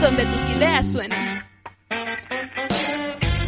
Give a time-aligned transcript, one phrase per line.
[0.00, 1.44] Donde tus ideas suenan.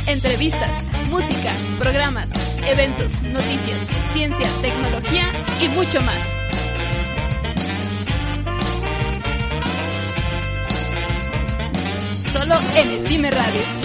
[0.06, 2.28] Entrevistas, música, programas,
[2.66, 3.78] eventos, noticias,
[4.12, 5.24] ciencia, tecnología
[5.60, 6.24] y mucho más.
[12.32, 13.79] Solo en Esime Radio.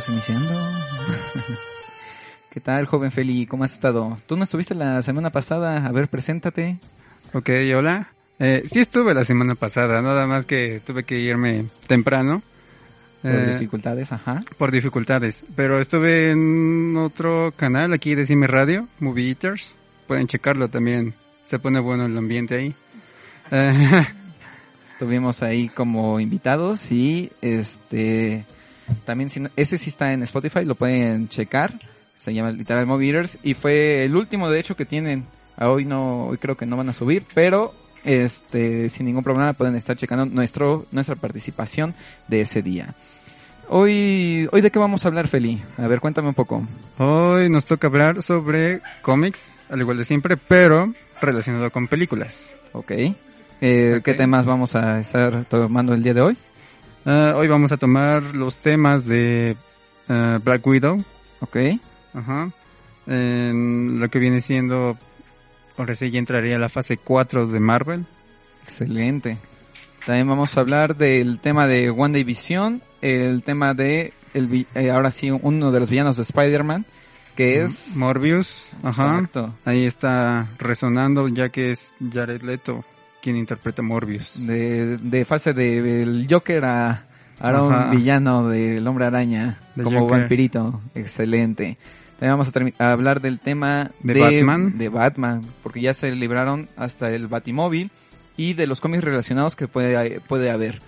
[0.00, 0.54] Estamos iniciando.
[2.50, 3.46] ¿Qué tal, joven Feli?
[3.46, 4.16] ¿Cómo has estado?
[4.26, 5.86] Tú no estuviste la semana pasada.
[5.86, 6.78] A ver, preséntate.
[7.32, 8.12] Ok, hola.
[8.38, 12.42] Eh, sí estuve la semana pasada, nada más que tuve que irme temprano.
[13.22, 14.42] Por eh, dificultades, ajá.
[14.56, 15.44] por dificultades.
[15.54, 19.76] Pero estuve en otro canal aquí de Cime Radio, Movie Eaters.
[20.06, 21.14] Pueden checarlo también.
[21.44, 22.74] Se pone bueno el ambiente ahí.
[23.50, 24.06] Eh,
[24.92, 28.44] Estuvimos ahí como invitados y este
[29.04, 31.74] también si no- ese sí está en Spotify, lo pueden checar.
[32.16, 35.24] Se llama literal Movie Eaters y fue el último de hecho que tienen.
[35.58, 37.74] Hoy no, hoy creo que no van a subir, pero
[38.04, 41.94] este sin ningún problema pueden estar checando nuestro nuestra participación
[42.28, 42.94] de ese día.
[43.68, 45.62] Hoy hoy de qué vamos a hablar, Feli?
[45.78, 46.62] A ver, cuéntame un poco.
[46.98, 52.54] hoy nos toca hablar sobre cómics, al igual de siempre, pero relacionado con películas.
[52.72, 52.90] Ok.
[53.62, 54.04] Eh, Ok.
[54.04, 56.36] ¿Qué temas vamos a estar tomando el día de hoy?
[57.04, 59.56] Ah, hoy vamos a tomar los temas de
[60.08, 61.02] ah, Black Widow,
[61.40, 61.56] Ok.
[62.12, 62.50] Ajá.
[63.06, 64.98] En lo que viene siendo,
[65.78, 68.04] ahora sí ya entraría la fase 4 de Marvel.
[68.62, 69.38] Excelente.
[70.04, 75.30] También vamos a hablar del tema de WandaVision, el tema de, el, eh, ahora sí,
[75.30, 76.84] uno de los villanos de Spider-Man,
[77.36, 77.96] que es...
[77.96, 78.70] Morbius.
[78.82, 79.14] Ajá.
[79.14, 79.54] Exacto.
[79.64, 82.84] Ahí está resonando ya que es Jared Leto
[83.22, 84.46] quien interpreta Morbius.
[84.46, 87.04] De, de fase del Joker a,
[87.38, 90.20] ahora un villano del Hombre Araña, De como Joker.
[90.20, 90.80] vampirito.
[90.94, 91.76] Excelente.
[92.18, 94.76] También vamos a, a hablar del tema ¿De Batman?
[94.76, 97.90] De Batman, porque ya se libraron hasta el Batimóvil
[98.36, 100.80] y de los cómics relacionados que puede, puede haber.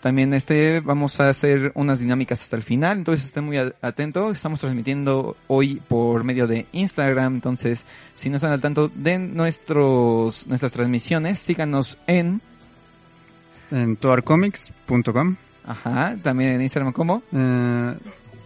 [0.00, 4.36] También este vamos a hacer unas dinámicas hasta el final, entonces estén muy atentos.
[4.36, 7.84] Estamos transmitiendo hoy por medio de Instagram, entonces
[8.14, 12.40] si no están al tanto de nuestros nuestras transmisiones, síganos en
[13.70, 15.36] En toarcomics.com.
[15.66, 17.94] ajá, también en Instagram como Eh,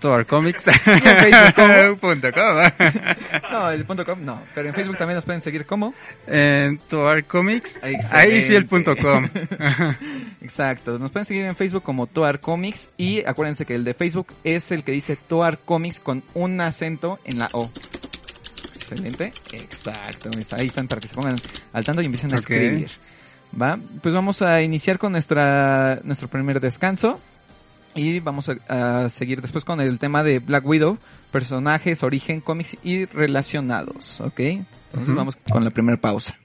[0.01, 0.65] toarcomics.
[0.85, 1.97] Facebook ¿cómo?
[2.01, 2.43] punto com.
[3.53, 5.95] no, el punto com no, pero en Facebook también nos pueden seguir como
[6.27, 7.77] En toarcomics.
[7.77, 8.09] Excelente.
[8.17, 9.29] Ahí sí el punto com.
[10.43, 14.29] Exacto, nos pueden seguir en Facebook como Toar Comics y acuérdense que el de Facebook
[14.43, 17.71] es el que dice Toar Comics con un acento en la O.
[18.75, 21.37] Excelente, exacto, ahí están para que se pongan
[21.73, 22.91] al tanto y empiecen a escribir.
[23.61, 27.21] Va, pues vamos a iniciar con nuestra nuestro primer descanso
[27.95, 30.99] y vamos a, a seguir después con el tema de Black Widow,
[31.31, 34.41] personajes, origen, cómics y relacionados, ¿ok?
[34.41, 36.37] Entonces vamos con la primera pausa.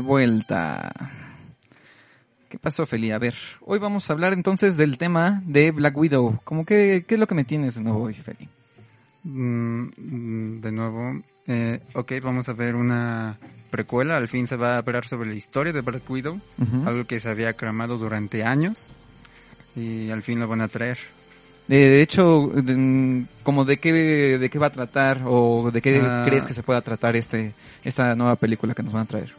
[0.00, 0.90] De vuelta.
[2.48, 3.10] ¿Qué pasó, Feli?
[3.12, 6.40] A ver, hoy vamos a hablar entonces del tema de Black Widow.
[6.42, 8.48] ¿Cómo que, ¿Qué es lo que me tienes de nuevo hoy, Feli?
[9.22, 13.38] Mm, mm, de nuevo, eh, ok, vamos a ver una
[13.70, 14.16] precuela.
[14.16, 16.40] Al fin se va a hablar sobre la historia de Black Widow,
[16.86, 18.92] algo que se había cramado durante años.
[19.76, 20.98] Y al fin lo van a traer.
[21.68, 23.92] De, de hecho, de- mm, como de qué,
[24.38, 26.24] de qué va a tratar o de qué Ah.
[26.26, 27.52] crees que se pueda tratar este,
[27.84, 29.32] esta nueva película que nos van a traer.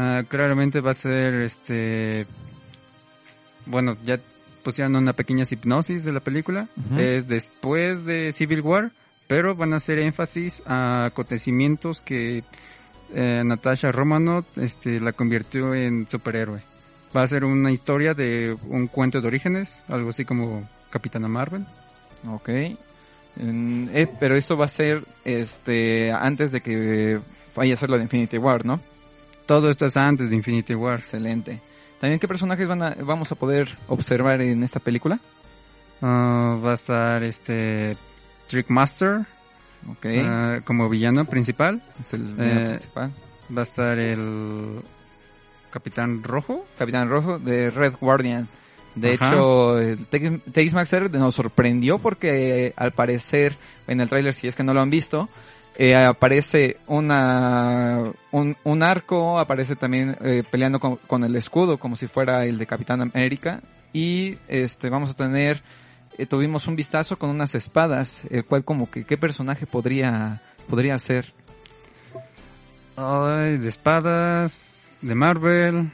[0.00, 2.24] Ah, claramente va a ser este.
[3.66, 4.20] Bueno, ya
[4.62, 6.68] pusieron una pequeña hipnosis de la película.
[6.96, 8.92] Es después de Civil War,
[9.26, 12.44] pero van a hacer énfasis a acontecimientos que
[13.12, 16.62] eh, Natasha Romanoff este, la convirtió en superhéroe.
[17.16, 21.66] Va a ser una historia de un cuento de orígenes, algo así como Capitana Marvel.
[22.28, 22.48] Ok.
[22.50, 27.18] Eh, pero esto va a ser este antes de que
[27.56, 28.80] vaya a ser lo de Infinity War, ¿no?
[29.48, 30.98] Todo esto es antes de Infinity War.
[30.98, 31.58] Excelente.
[32.00, 35.18] También, ¿qué personajes van a, vamos a poder observar en esta película?
[36.00, 37.96] Ah, va a estar este
[38.46, 39.22] Trickmaster
[39.90, 40.06] Ok.
[40.24, 41.82] ah, como villano principal.
[42.00, 43.10] es el villano eh, principal.
[43.56, 44.80] Va a estar el
[45.70, 46.64] Capitán Rojo.
[46.78, 48.48] Capitán Rojo de Red Guardian.
[48.94, 49.28] De Ajá.
[49.28, 49.78] hecho,
[50.10, 53.56] Tex- Taskmaster nos sorprendió porque eh, al parecer
[53.86, 55.28] en el tráiler, si es que no lo han visto,
[55.78, 58.02] eh, aparece una
[58.32, 62.58] un, un arco, aparece también eh, peleando con, con el escudo como si fuera el
[62.58, 63.60] de Capitán América
[63.92, 65.62] y este vamos a tener
[66.18, 70.98] eh, tuvimos un vistazo con unas espadas, el cual como que qué personaje podría podría
[70.98, 71.32] ser.
[72.96, 75.90] Ay, de espadas, de Marvel.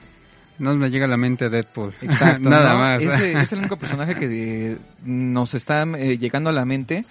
[0.59, 1.93] No me llega a la mente Deadpool.
[2.01, 2.49] Exacto.
[2.49, 2.79] Nada ¿no?
[2.79, 3.03] más.
[3.03, 7.05] Ese es el único personaje que eh, nos está eh, llegando a la mente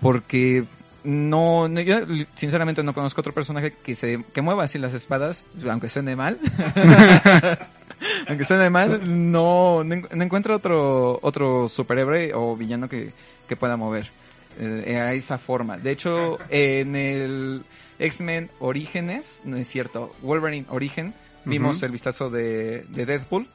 [0.00, 0.64] porque
[1.06, 2.00] no, no- yo
[2.34, 6.38] sinceramente no conozco otro personaje que se que mueva así las espadas, aunque suene mal.
[8.28, 9.00] aunque suene mal,
[9.32, 13.12] no, no, en- no encuentro otro otro superhéroe o villano que,
[13.48, 14.10] que pueda mover
[14.58, 15.76] eh, a esa forma.
[15.78, 17.62] De hecho, en el
[17.98, 23.46] X-Men Orígenes, no es cierto, Wolverine Origen, vimos el vistazo de, de Deadpool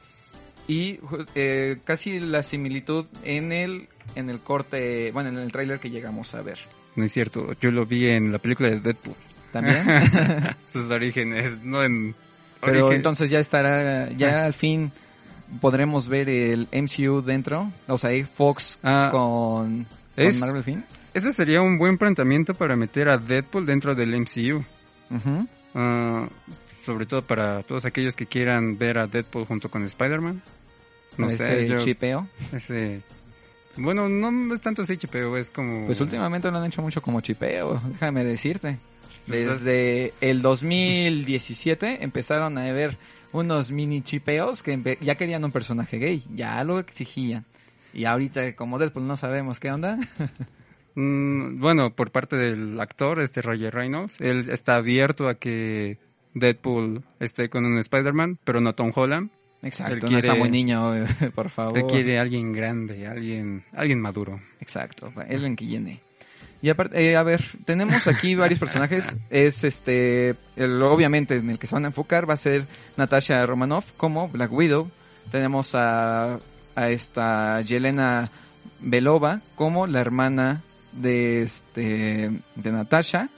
[0.66, 0.98] y
[1.34, 6.34] eh, casi la similitud en el en el corte, bueno, en el tráiler que llegamos
[6.34, 6.58] a ver.
[6.96, 9.14] No es cierto, yo lo vi en la película de Deadpool.
[9.50, 9.84] También.
[10.68, 12.14] Sus orígenes, no en...
[12.60, 14.92] Pero origen- entonces ya estará, ya al fin
[15.60, 20.84] podremos ver el MCU dentro, o sea, Fox Ah, con, con es- Marvel fin.
[21.14, 24.64] Ese sería un buen planteamiento para meter a Deadpool dentro del MCU.
[25.10, 25.46] Ujú.
[25.74, 26.26] Ah,
[26.86, 30.40] sobre todo para todos aquellos que quieran ver a Deadpool junto con Spider-Man.
[31.18, 31.76] No Ese sé, yo...
[31.78, 32.26] chipeo.
[32.52, 33.02] Ese...
[33.76, 35.86] Bueno, no es tanto ese chipeo, es como...
[35.86, 38.78] Pues últimamente lo han hecho mucho como chipeo, déjame decirte.
[39.28, 42.96] Es- Desde el 2017 empezaron a ver
[43.32, 47.44] unos mini chipeos que ya querían un personaje gay, ya lo exigían.
[47.94, 49.98] Y ahorita como Deadpool no sabemos qué onda.
[50.94, 55.96] Mm, bueno, por parte del actor, este Roger Reynolds, él está abierto a que
[56.34, 59.30] Deadpool esté con un Spider-Man, pero no Tom Holland.
[59.62, 60.92] Exacto, Él no está muy niño,
[61.34, 61.78] por favor.
[61.78, 64.40] Él quiere alguien grande, alguien, alguien maduro.
[64.60, 66.00] Exacto, es el que llene.
[66.60, 69.12] Y aparte, eh, a ver, tenemos aquí varios personajes.
[69.30, 72.66] Es este, el, obviamente en el que se van a enfocar va a ser
[72.96, 74.88] Natasha Romanoff como Black Widow.
[75.30, 76.38] Tenemos a,
[76.74, 78.30] a esta Yelena
[78.80, 83.28] Belova como la hermana de este, de Natasha.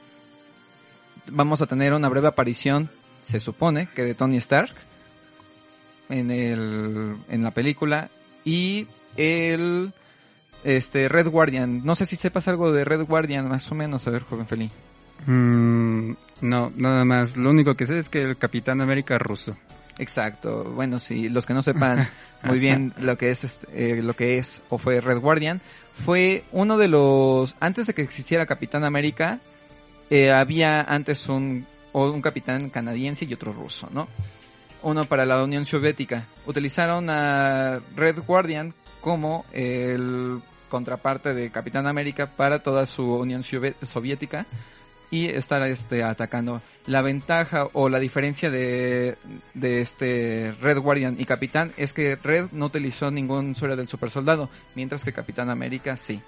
[1.29, 2.91] Vamos a tener una breve aparición,
[3.23, 4.75] se supone, que de Tony Stark
[6.09, 8.11] en el, en la película.
[8.45, 9.93] Y el,
[10.65, 11.85] este, Red Guardian.
[11.85, 14.71] No sé si sepas algo de Red Guardian, más o menos, a ver, joven Feli.
[15.27, 17.37] Mm, no, nada más.
[17.37, 19.57] Lo único que sé es que el Capitán América ruso.
[19.99, 20.65] Exacto.
[20.75, 22.09] Bueno, sí, los que no sepan
[22.43, 25.61] muy bien lo que es este, eh, lo que es o fue Red Guardian,
[26.05, 29.39] fue uno de los antes de que existiera Capitán América,
[30.11, 34.09] eh, había antes un o un capitán canadiense y otro ruso, ¿no?
[34.85, 36.27] Uno para la Unión Soviética.
[36.47, 43.75] Utilizaron a Red Guardian como el contraparte de Capitán América para toda su Unión Sovié-
[43.83, 44.47] Soviética
[45.11, 46.61] y estar este atacando.
[46.87, 49.17] La ventaja o la diferencia de,
[49.55, 54.11] de este Red Guardian y Capitán es que Red no utilizó ningún suero del super
[54.11, 56.21] soldado, mientras que Capitán América sí.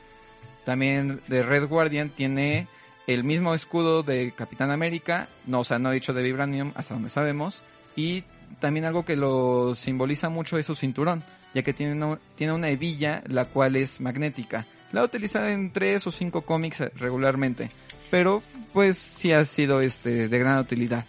[0.64, 2.68] También de Red Guardian tiene
[3.06, 7.10] el mismo escudo de Capitán América, no, o sea, no hecho de vibranium, hasta donde
[7.10, 7.62] sabemos,
[7.96, 8.24] y
[8.60, 11.22] también algo que lo simboliza mucho es su cinturón,
[11.54, 14.66] ya que tiene una, tiene una hebilla la cual es magnética.
[14.92, 17.70] La ha utilizado en tres o cinco cómics eh, regularmente,
[18.10, 21.04] pero pues sí ha sido este de gran utilidad.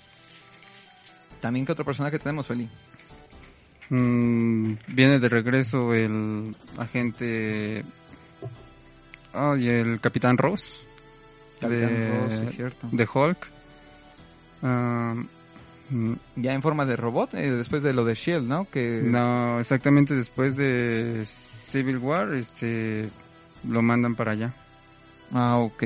[1.40, 2.68] También que otro personaje tenemos, Feli.
[3.90, 7.84] Mm, viene de regreso el agente...
[9.34, 10.88] Ay, el Capitán Ross.
[11.60, 12.90] Capitán de, Ross, sí, cierto.
[12.92, 13.48] de Hulk.
[14.64, 15.16] Ah,
[16.36, 18.68] Ya en forma de robot, eh, después de lo de Shield, ¿no?
[18.70, 21.26] Que no, exactamente después de
[21.70, 23.10] Civil War, este,
[23.68, 24.54] lo mandan para allá.
[25.34, 25.84] Ah, ok.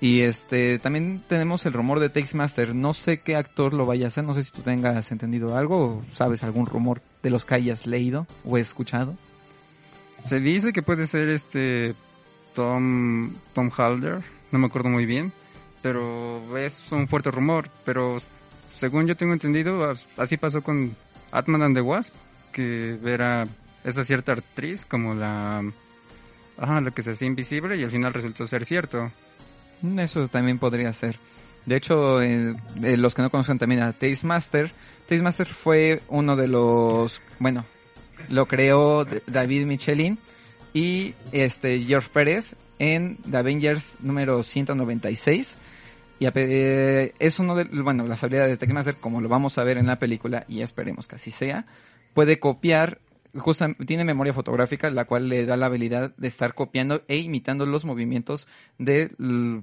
[0.00, 2.74] Y este, también tenemos el rumor de Taxmaster.
[2.74, 4.24] No sé qué actor lo vaya a hacer.
[4.24, 7.86] No sé si tú tengas entendido algo o sabes algún rumor de los que hayas
[7.86, 9.16] leído o escuchado.
[10.22, 11.94] Se dice que puede ser este
[12.54, 15.32] Tom Tom Halder, no me acuerdo muy bien,
[15.82, 18.18] pero es un fuerte rumor, pero
[18.76, 20.96] según yo tengo entendido, as- así pasó con
[21.32, 22.14] Atman and the Wasp,
[22.52, 23.48] que era
[23.84, 25.62] esa cierta actriz como la
[26.58, 29.10] ajá, la que se hacía invisible y al final resultó ser cierto.
[29.82, 31.18] Mm, Eso también podría ser.
[31.66, 32.20] De hecho,
[32.76, 34.70] los que no conocen también a Tastemaster,
[35.08, 37.64] Tastemaster fue uno de los, bueno,
[38.28, 40.16] lo creó David Michelin
[40.72, 45.58] y este George Pérez en The Avengers número 196.
[46.18, 49.64] Y a eh, es uno de, bueno, las habilidades de Tastemaster, como lo vamos a
[49.64, 51.66] ver en la película, y esperemos que así sea,
[52.14, 53.00] puede copiar,
[53.34, 57.66] justa- tiene memoria fotográfica, la cual le da la habilidad de estar copiando e imitando
[57.66, 59.58] los movimientos de mm,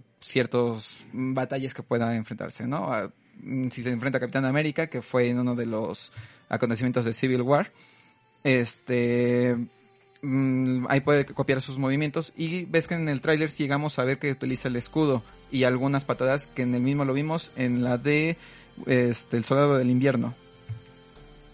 [1.33, 2.91] batallas que pueda enfrentarse, ¿no?
[3.41, 6.11] Mm, si se enfrenta a Capitán América, que fue en uno de los
[6.49, 7.71] acontecimientos de Civil War,
[8.43, 9.57] este
[10.21, 14.19] mm, ahí puede copiar sus movimientos y ves que en el tráiler llegamos a ver
[14.19, 17.99] que utiliza el escudo y algunas patadas que en el mismo lo vimos en la
[17.99, 18.37] de
[18.87, 20.33] este el soldado del invierno.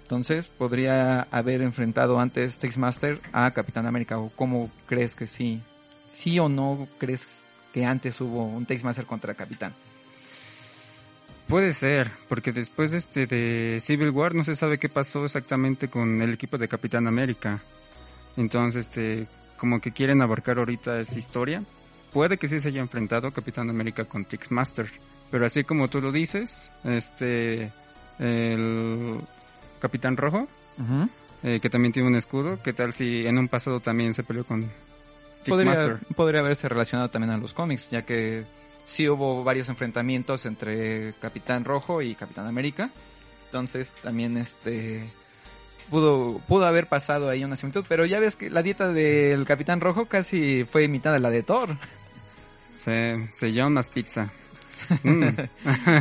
[0.03, 5.61] Entonces, podría haber enfrentado antes Taxmaster a Capitán América o cómo crees que sí?
[6.09, 9.73] ¿Sí o no crees que antes hubo un Taxmaster contra Capitán?
[11.47, 16.21] Puede ser, porque después este de Civil War no se sabe qué pasó exactamente con
[16.21, 17.61] el equipo de Capitán América.
[18.37, 19.27] Entonces, este,
[19.57, 21.63] como que quieren abarcar ahorita esa historia.
[22.13, 24.89] Puede que sí se haya enfrentado Capitán América con Master,
[25.29, 27.71] pero así como tú lo dices, este,
[28.17, 29.19] el
[29.79, 30.47] Capitán Rojo,
[31.43, 34.43] eh, que también tiene un escudo, ¿qué tal si en un pasado también se peleó
[34.43, 34.69] con
[35.47, 38.43] Podría, podría haberse relacionado también a los cómics, ya que
[38.85, 42.89] sí hubo varios enfrentamientos entre Capitán Rojo y Capitán América.
[43.45, 45.09] Entonces también este
[45.89, 49.81] pudo pudo haber pasado ahí una similitud, pero ya ves que la dieta del Capitán
[49.81, 51.69] Rojo casi fue imitada a la de Thor.
[52.79, 54.29] Se, se llama más pizza.
[55.03, 55.21] Mm.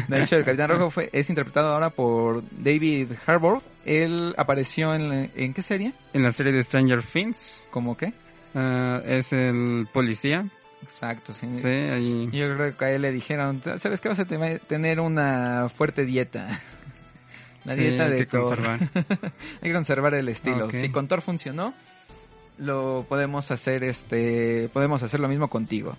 [0.08, 3.60] De hecho, el Capitán Rojo fue es interpretado ahora por David Harbour.
[3.84, 5.92] Él apareció en en qué serie?
[6.14, 8.14] En la serie de Stranger Things, ¿Cómo qué?
[8.54, 10.46] ah, es el policía.
[10.82, 11.48] Exacto, sí.
[11.50, 12.30] Sí, ahí.
[12.32, 14.08] Yo creo que a él le dijeron, ¿sabes qué?
[14.08, 16.46] Vas a te- tener una fuerte dieta.
[17.64, 18.42] La Sí, dieta hay de que Thor.
[18.42, 18.80] conservar.
[18.94, 20.70] hay que conservar el estilo.
[20.70, 21.74] Si con Thor funcionó,
[22.58, 25.96] lo podemos hacer este, podemos hacer lo mismo contigo.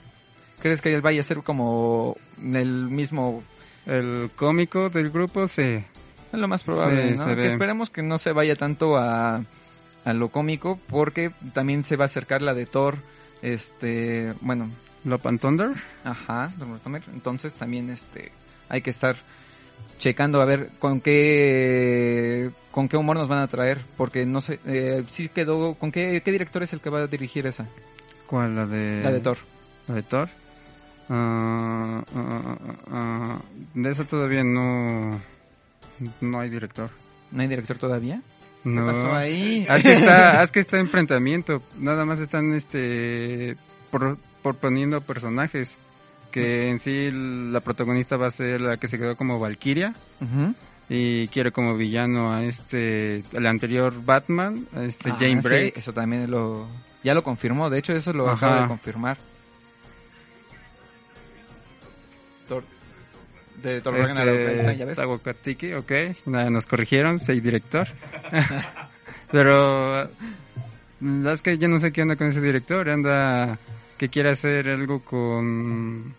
[0.61, 3.43] ¿Crees que él vaya a ser como el mismo?
[3.85, 5.85] El cómico del grupo se...
[6.31, 9.43] Es lo más probable, Sí, Que esperemos que no se vaya tanto a,
[10.05, 12.97] a lo cómico, porque también se va a acercar la de Thor,
[13.41, 14.69] este, bueno,
[15.05, 15.71] Love and Thunder.
[16.03, 16.51] Ajá.
[17.13, 18.31] Entonces también este
[18.67, 19.15] hay que estar
[19.97, 24.59] checando a ver con qué con qué humor nos van a traer, porque no sé,
[24.65, 27.65] eh, sí quedó con qué qué director es el que va a dirigir esa,
[28.27, 28.55] ¿Cuál?
[28.55, 29.01] La de...
[29.03, 29.37] la de Thor.
[29.87, 30.29] La de Thor.
[31.09, 32.03] Ah,
[32.91, 33.39] ah,
[33.73, 35.19] de esa todavía no...
[36.21, 36.89] No hay director.
[37.31, 38.21] ¿No hay director todavía?
[38.63, 38.85] No.
[38.85, 39.65] ¿Qué pasó ahí?
[39.69, 41.61] Es que está, es que está enfrentamiento.
[41.77, 43.57] Nada más están este
[43.89, 45.77] por, proponiendo personajes.
[46.31, 49.95] Que en sí la protagonista va a ser la que se quedó como Valkyria.
[50.87, 55.93] Y quiere como villano a este, el anterior Batman, a este Ah, Jane sí, eso
[55.93, 56.67] también lo...
[57.03, 58.45] Ya lo confirmó, de hecho eso lo Ajá.
[58.47, 59.17] acaba de confirmar.
[63.61, 64.97] De Ragnarok, ahí está, ya ves.
[65.75, 65.91] Ok,
[66.25, 67.87] nada, nos corrigieron, soy director.
[69.31, 70.09] Pero
[71.01, 73.57] la es que yo no sé qué anda con ese director, anda
[73.97, 76.13] que quiere hacer algo con...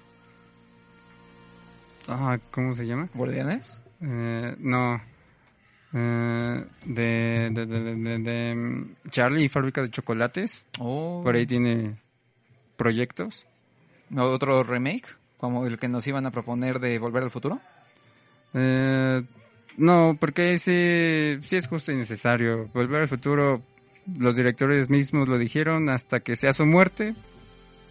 [2.08, 3.08] Ah, ¿cómo se llama?
[3.14, 3.82] ¿Guardianes?
[4.02, 5.00] Eh, no.
[5.92, 10.66] Eh, de, de, de, de- de- de, mm, Charlie y Fábrica de Chocolates.
[10.78, 11.20] Oh.
[11.24, 11.96] Por ahí tiene
[12.76, 13.46] proyectos.
[14.16, 15.06] ¿Otro remake?
[15.40, 17.60] Como el que nos iban a proponer de Volver al Futuro.
[18.52, 19.22] Eh,
[19.76, 22.68] no, porque sí, sí es justo y necesario.
[22.74, 23.62] Volver al futuro,
[24.18, 27.14] los directores mismos lo dijeron, hasta que sea su muerte,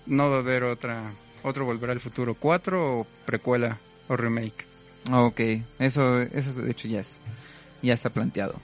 [0.06, 1.12] no va a haber otra,
[1.44, 3.78] otro Volver al futuro 4 o precuela
[4.08, 4.66] o remake.
[5.12, 5.40] Ok,
[5.80, 7.20] eso, eso de hecho ya es,
[7.82, 8.56] ya está planteado.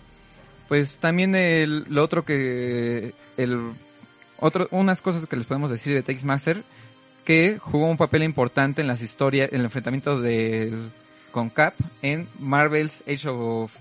[0.67, 3.71] Pues también el, lo otro que, el,
[4.39, 6.63] otro, unas cosas que les podemos decir de Takes Master,
[7.25, 10.91] que jugó un papel importante en las historias, en el enfrentamiento del,
[11.32, 13.74] con Cap en Marvel's Age of,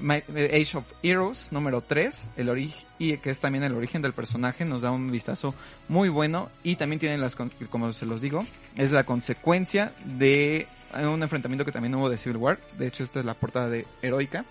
[0.00, 4.64] Ma- Age of Heroes número 3, el y que es también el origen del personaje,
[4.64, 5.54] nos da un vistazo
[5.88, 8.44] muy bueno y también tiene las, como se los digo,
[8.76, 10.66] es la consecuencia de
[11.04, 12.58] un enfrentamiento que también hubo de Civil War.
[12.76, 14.44] De hecho, esta es la portada de Heroica.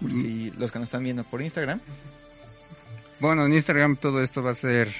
[0.00, 1.80] Por si los que nos están viendo por Instagram.
[3.20, 4.92] Bueno, en Instagram todo esto va a ser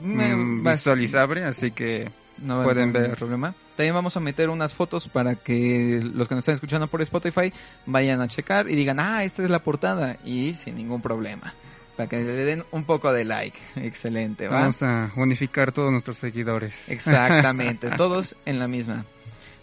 [0.00, 3.16] mm, visualizable, así que no pueden ver.
[3.16, 3.54] problema.
[3.76, 7.52] También vamos a meter unas fotos para que los que nos están escuchando por Spotify
[7.86, 10.16] vayan a checar y digan, ah, esta es la portada.
[10.24, 11.54] Y sin ningún problema.
[11.96, 13.58] Para que le den un poco de like.
[13.76, 14.60] Excelente, ¿va?
[14.60, 16.88] vamos a unificar todos nuestros seguidores.
[16.88, 19.04] Exactamente, todos en la misma.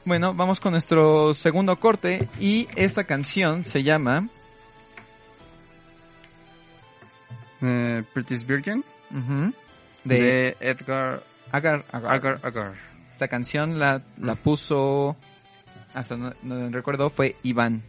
[0.06, 4.30] Bueno, vamos con nuestro segundo corte y esta canción se llama
[7.62, 9.54] Eh, British Virgin ujú,
[10.06, 12.14] de, de, Edgar Agar, Agar.
[12.14, 12.74] Agar Agar.
[13.12, 15.16] Esta canción la, la puso,
[15.94, 17.84] hasta no, no recuerdo, fue Iván.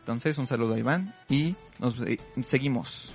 [0.00, 3.12] Entonces, un saludo a Iván y nos eh, seguimos.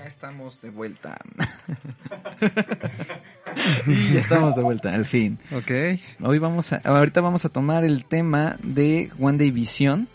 [0.00, 1.18] Ya estamos de vuelta.
[4.14, 5.38] ya estamos de vuelta, al fin.
[5.52, 5.70] Ok.
[6.22, 10.08] Hoy vamos a, ahorita vamos a tomar el tema de One Day Vision,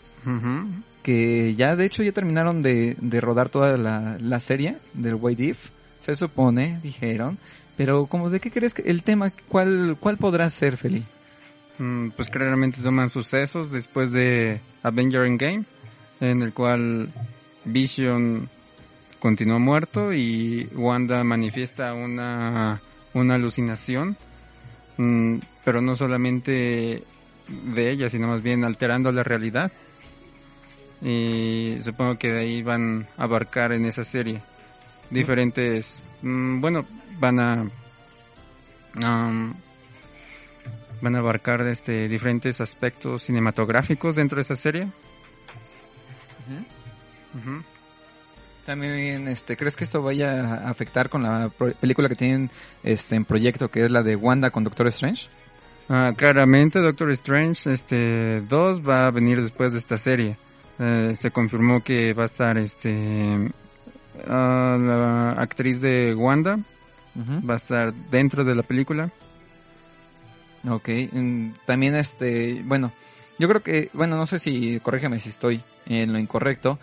[1.04, 5.44] que ya de hecho ya terminaron de, de rodar toda la, la serie del White
[5.44, 5.70] If,
[6.00, 7.38] se supone, dijeron.
[7.76, 11.04] Pero como de qué crees que el tema, cuál, cuál podrá ser, Feli?
[11.78, 15.62] Mm, pues claramente toman sucesos después de Avenger Endgame,
[16.20, 17.08] en el cual
[17.64, 18.48] Vision
[19.26, 22.80] continúa muerto y Wanda manifiesta una,
[23.12, 24.16] una alucinación,
[24.98, 27.02] mm, pero no solamente
[27.48, 29.72] de ella, sino más bien alterando la realidad.
[31.02, 34.42] Y supongo que de ahí van a abarcar en esa serie
[35.10, 36.86] diferentes, mm, bueno,
[37.18, 37.62] van a
[38.94, 39.54] um,
[41.02, 44.86] van a abarcar este diferentes aspectos cinematográficos dentro de esa serie.
[48.66, 51.50] También, este, ¿crees que esto vaya a afectar con la
[51.80, 52.50] película que tienen
[52.82, 55.28] este, en proyecto, que es la de Wanda con Doctor Strange?
[55.88, 60.36] Ah, claramente Doctor Strange este 2 va a venir después de esta serie.
[60.80, 63.52] Eh, se confirmó que va a estar este
[64.28, 66.58] ah, la actriz de Wanda
[67.48, 69.10] va a estar dentro de la película.
[70.68, 72.90] Ok, mm, también este, bueno,
[73.38, 76.78] yo creo que, bueno, no sé si, corrígeme si estoy en lo incorrecto.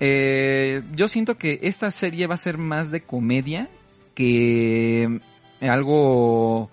[0.00, 3.68] Eh, yo siento que esta serie va a ser más de comedia
[4.14, 5.20] que
[5.60, 6.70] algo,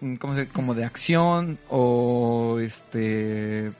[0.00, 3.70] mm, ¿cómo se, como de acción o este,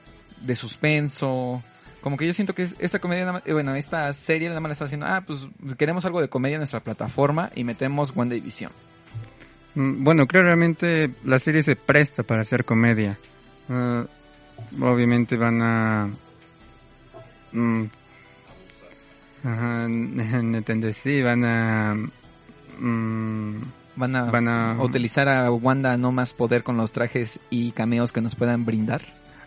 [0.42, 1.62] de suspenso.
[2.00, 4.72] Como que yo siento que es- esta comedia, eh, bueno, esta serie nada más le
[4.74, 5.40] está haciendo, ah, pues
[5.78, 8.70] queremos algo de comedia en nuestra plataforma y metemos One Division.
[9.74, 13.18] Mm, Bueno, claramente la serie se presta para hacer comedia.
[13.68, 14.04] Ah,
[14.80, 16.10] obviamente van a...
[17.52, 17.84] mm,
[19.44, 20.96] ajá, ¿entendés?
[20.96, 21.94] Sí, van a...
[22.78, 23.54] mm,
[23.96, 28.10] Van a, Van a- utilizar a Wanda no más poder con los trajes y cameos
[28.12, 29.02] que nos puedan brindar.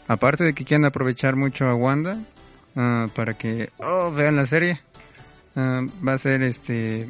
[0.08, 2.18] aparte de que quieren aprovechar mucho a Wanda
[2.78, 4.80] ah, para que oh, vean la serie,
[5.58, 7.10] ah, va a ser este...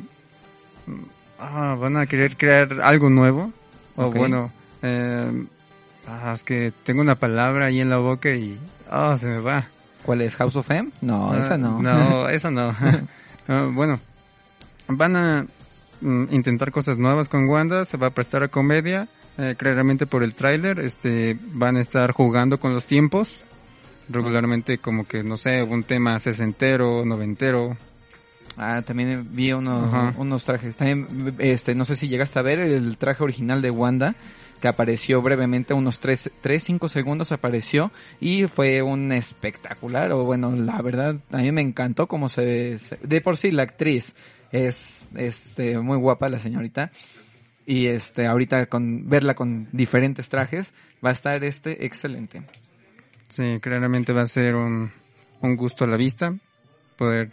[0.88, 0.94] mm,
[1.40, 3.54] ah, van a querer crear algo nuevo.
[3.96, 5.46] O bueno, eh,
[6.34, 8.58] es que tengo una palabra ahí en la boca y...
[8.92, 9.68] Oh, se me va.
[10.08, 10.90] ¿Cuál es House of M?
[11.02, 11.82] No, Ah, esa no.
[11.84, 12.74] No, esa no.
[13.50, 14.00] Ah, bueno,
[14.88, 15.46] van a
[16.02, 19.08] mm, intentar cosas nuevas con Wanda, se va a prestar a comedia.
[19.38, 23.44] eh, claramente por el tráiler, este, van a estar jugando con los tiempos.
[24.10, 27.76] Regularmente como que, no sé, un tema sesentero, noventero.
[28.58, 30.14] Ah, también vi unos, Ajá.
[30.18, 30.76] unos trajes.
[30.78, 34.16] También, este, no sé si llegaste a ver el traje original de Wanda,
[34.62, 40.82] que apareció brevemente, unos 3, 5 segundos apareció, y fue un espectacular, o bueno, la
[40.82, 44.16] verdad, a mí me encantó cómo se, se- de por sí la actriz
[44.52, 46.92] es, este, muy guapa la señorita,
[47.66, 50.74] y este, ahorita con, verla con diferentes trajes,
[51.06, 52.44] va a estar este excelente.
[53.28, 54.92] Sí, claramente va a ser un,
[55.42, 56.34] un gusto a la vista
[56.96, 57.32] poder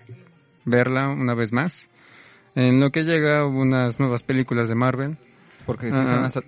[0.64, 1.88] verla una vez más.
[2.56, 5.16] En lo que llega unas nuevas películas de Marvel.
[5.66, 5.96] Porque sí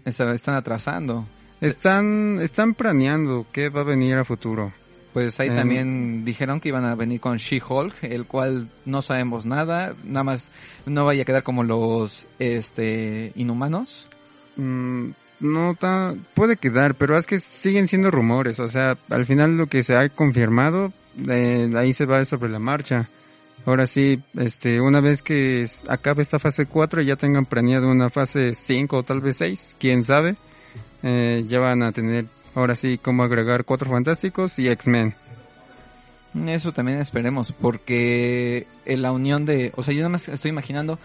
[0.05, 1.27] están- están atrasando.
[1.61, 4.73] Están, están planeando qué va a venir a futuro.
[5.15, 9.47] Pues ahí Em, también dijeron que iban a venir con She-Hulk, el cual no sabemos
[9.47, 10.51] nada, nada más
[10.85, 14.09] no vaya a quedar como los este inhumanos.
[14.57, 18.61] Mm, no tan, puede quedar, pero es que siguen siendo rumores.
[18.61, 20.93] O sea, al final lo que se ha confirmado,
[21.27, 23.09] eh, ahí se va sobre la marcha.
[23.65, 28.11] Ahora sí, este, una vez que acabe esta fase 4 y ya tengan planeado una
[28.11, 30.37] fase 5 o tal vez 6, quién sabe,
[31.03, 35.15] eh, ya van a tener ahora sí cómo agregar Cuatro Fantásticos y X-Men.
[36.47, 40.99] Eso también esperemos, porque en la unión de, o sea, yo nada más estoy imaginando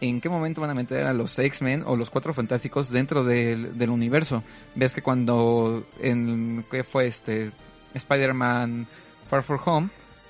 [0.00, 3.78] en qué momento van a meter a los X-Men o los Cuatro Fantásticos dentro del,
[3.78, 4.42] del universo.
[4.74, 7.50] Ves que cuando en qué fue este
[7.94, 8.86] Spider-Man
[9.30, 9.88] Far From Home,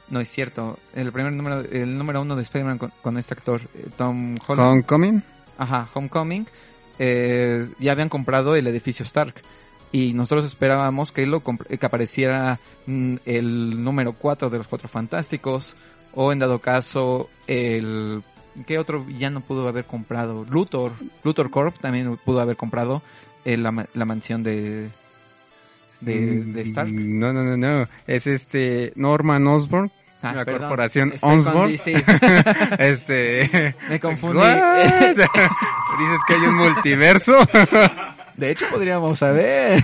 [0.09, 3.61] no es cierto, el primer número, el número uno de Spider-Man con, con este actor
[3.75, 4.73] eh, Tom Holland.
[4.73, 5.23] Homecoming.
[5.57, 6.47] Ajá, Homecoming,
[6.99, 9.35] eh, ya habían comprado el edificio Stark.
[9.93, 15.77] Y nosotros esperábamos que, lo que apareciera mm, el número 4 de los Cuatro Fantásticos.
[16.12, 18.23] O en dado caso, el...
[18.67, 20.45] ¿Qué otro villano pudo haber comprado?
[20.49, 20.93] Luthor.
[21.23, 23.03] Luthor Corp también pudo haber comprado
[23.45, 24.90] eh, la, la mansión de...
[26.05, 26.88] De, de Stark.
[26.90, 27.88] Mm, No, no, no, no.
[28.07, 29.90] Es este Norman Osborn.
[30.23, 30.61] Ah, la perdón.
[30.62, 31.71] corporación Osborn.
[32.79, 33.75] Este.
[33.88, 34.38] Me confundí.
[34.38, 37.38] Dices que hay un multiverso.
[38.37, 39.83] De hecho, podríamos saber.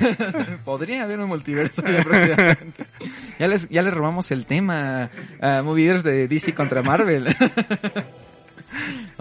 [0.65, 1.83] Podría haber un multiverso
[3.39, 5.09] ya les, ya les robamos el tema
[5.41, 5.63] a
[6.03, 7.37] de DC contra Marvel.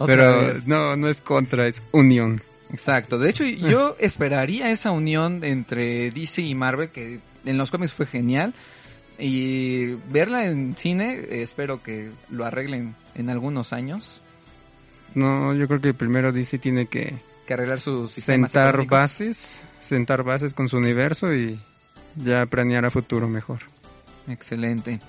[0.06, 0.66] Pero vez.
[0.68, 2.42] no, no es contra, es unión.
[2.72, 3.18] Exacto.
[3.18, 8.06] De hecho, yo esperaría esa unión entre DC y Marvel, que en los cómics fue
[8.06, 8.54] genial.
[9.18, 14.22] Y verla en cine, espero que lo arreglen en algunos años.
[15.14, 18.98] No, yo creo que primero DC tiene que Que arreglar sus sentar económicos.
[18.98, 21.60] bases, sentar bases con su universo y
[22.16, 23.60] ya planear a futuro mejor.
[24.30, 25.02] Excelente.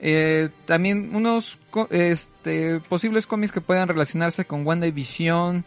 [0.00, 1.56] Eh, también unos
[1.90, 5.64] este, posibles cómics que puedan relacionarse con WandaVision.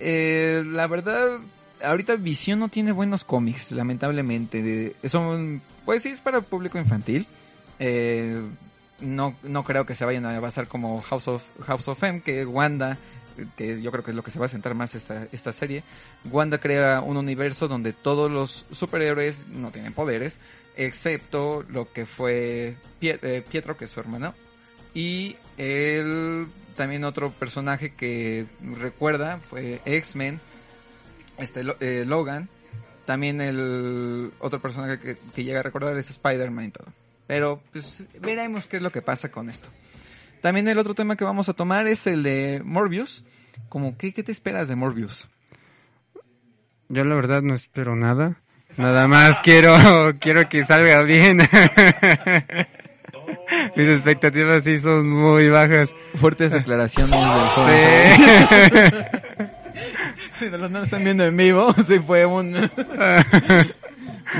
[0.00, 1.38] Eh, la verdad,
[1.82, 4.94] ahorita Vision no tiene buenos cómics, lamentablemente.
[5.04, 7.26] Son, pues sí, es para el público infantil.
[7.78, 8.40] Eh,
[9.00, 12.44] no, no creo que se vayan a basar como House of, House of M, que
[12.44, 12.98] Wanda,
[13.56, 15.82] que yo creo que es lo que se va a centrar más esta, esta serie.
[16.30, 20.38] Wanda crea un universo donde todos los superhéroes no tienen poderes,
[20.76, 24.34] excepto lo que fue eh, Pietro, que es su hermano,
[24.94, 26.46] y él,
[26.80, 30.40] también otro personaje que recuerda fue X-Men,
[31.36, 32.48] este eh, Logan,
[33.04, 36.86] también el otro personaje que, que llega a recordar es Spider-Man y todo.
[37.26, 39.68] Pero pues veremos qué es lo que pasa con esto.
[40.40, 43.26] También el otro tema que vamos a tomar es el de Morbius.
[43.68, 45.28] Como, ¿qué, qué te esperas de Morbius?
[46.88, 48.40] Yo la verdad no espero nada.
[48.78, 49.74] Nada más quiero,
[50.18, 51.40] quiero que salga bien.
[53.76, 55.94] Mis expectativas sí son muy bajas.
[56.14, 58.48] Fuertes declaraciones del joven.
[58.48, 59.44] Sí.
[60.32, 62.52] Si no lo están viendo en vivo, sí fue un...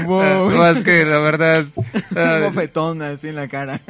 [0.07, 0.51] wow.
[0.51, 1.67] Más que la verdad.
[1.77, 3.81] un ah, bofetón así en la cara.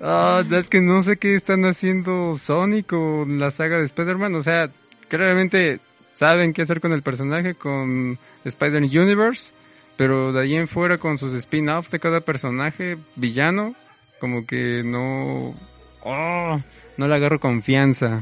[0.00, 4.34] ah, es que no sé qué están haciendo Sony con la saga de Spider-Man.
[4.36, 4.70] O sea,
[5.08, 5.80] claramente
[6.14, 9.52] saben qué hacer con el personaje, con Spider-Universe.
[9.96, 13.74] Pero de ahí en fuera con sus spin-offs de cada personaje villano,
[14.20, 15.54] como que no...
[16.02, 16.60] oh,
[16.96, 18.20] no le agarro confianza.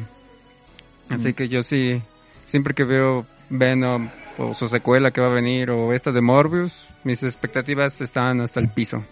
[1.09, 2.01] Así que yo sí,
[2.47, 6.89] siempre que veo Venom o su secuela que va a venir o esta de Morbius,
[7.05, 9.05] mis expectativas están hasta el piso.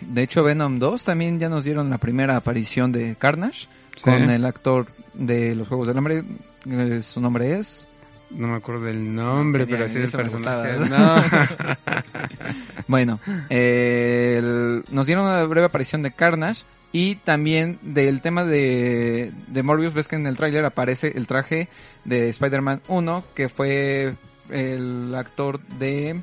[0.00, 3.68] De hecho, Venom 2 también ya nos dieron la primera aparición de Carnage
[4.02, 6.24] con el actor de los Juegos del Hambre.
[6.68, 7.86] eh, su nombre es...
[8.30, 10.78] No me acuerdo del nombre, pero sí del personaje.
[10.88, 11.16] No.
[12.86, 19.32] Bueno, eh, el- nos dieron una breve aparición de Carnage y también del tema de,
[19.48, 19.94] de Morbius.
[19.94, 21.68] Ves que en el tráiler aparece el traje
[22.04, 24.14] de Spider-Man 1, que fue
[24.50, 26.20] el actor de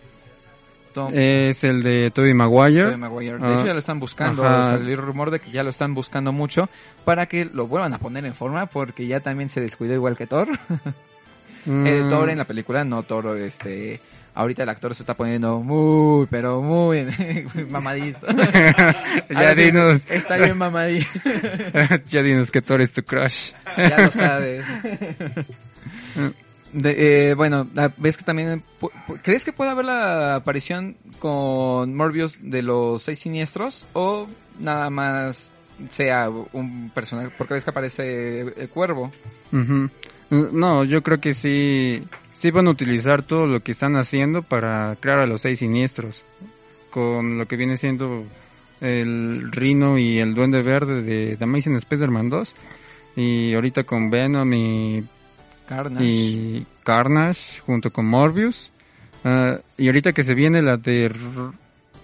[0.93, 2.83] Tom es el de Tobey Maguire.
[2.83, 3.37] Tobey Maguire.
[3.39, 4.43] De Ah, hecho, ya lo están buscando.
[4.43, 6.69] Salió el rumor de que ya lo están buscando mucho
[7.05, 10.27] para que lo vuelvan a poner en forma porque ya también se descuidó igual que
[10.27, 10.49] Thor.
[11.65, 13.99] Mm, El Thor en la película, no Thor, este...
[14.33, 17.05] Ahorita el actor se está poniendo muy, pero muy
[17.69, 18.27] mamadista.
[19.29, 21.99] ya dinos, Está bien mamadista.
[22.05, 23.51] ya dinos que Thor es tu crush.
[23.77, 24.65] ya lo sabes.
[26.73, 28.63] De- eh, bueno, ves que también...
[29.21, 33.85] ¿Crees que puede haber la aparición con Morbius de los seis siniestros?
[33.91, 34.27] ¿O
[34.59, 35.51] nada más
[35.89, 37.31] sea un personaje?
[37.37, 39.11] Porque ves que aparece el cuervo.
[39.51, 39.89] Ujú.
[40.31, 44.95] No, yo creo que sí, sí van a utilizar todo lo que están haciendo para
[44.95, 46.23] crear a los seis siniestros.
[46.89, 48.25] Con lo que viene siendo
[48.79, 52.53] el Rino y el Duende Verde de The Amazing Spider-Man 2.
[53.17, 55.03] Y ahorita con Venom y,
[55.67, 56.05] Carnage.
[56.05, 58.71] y Carnage junto con Morbius.
[59.25, 61.11] Ah, y ahorita que se viene la de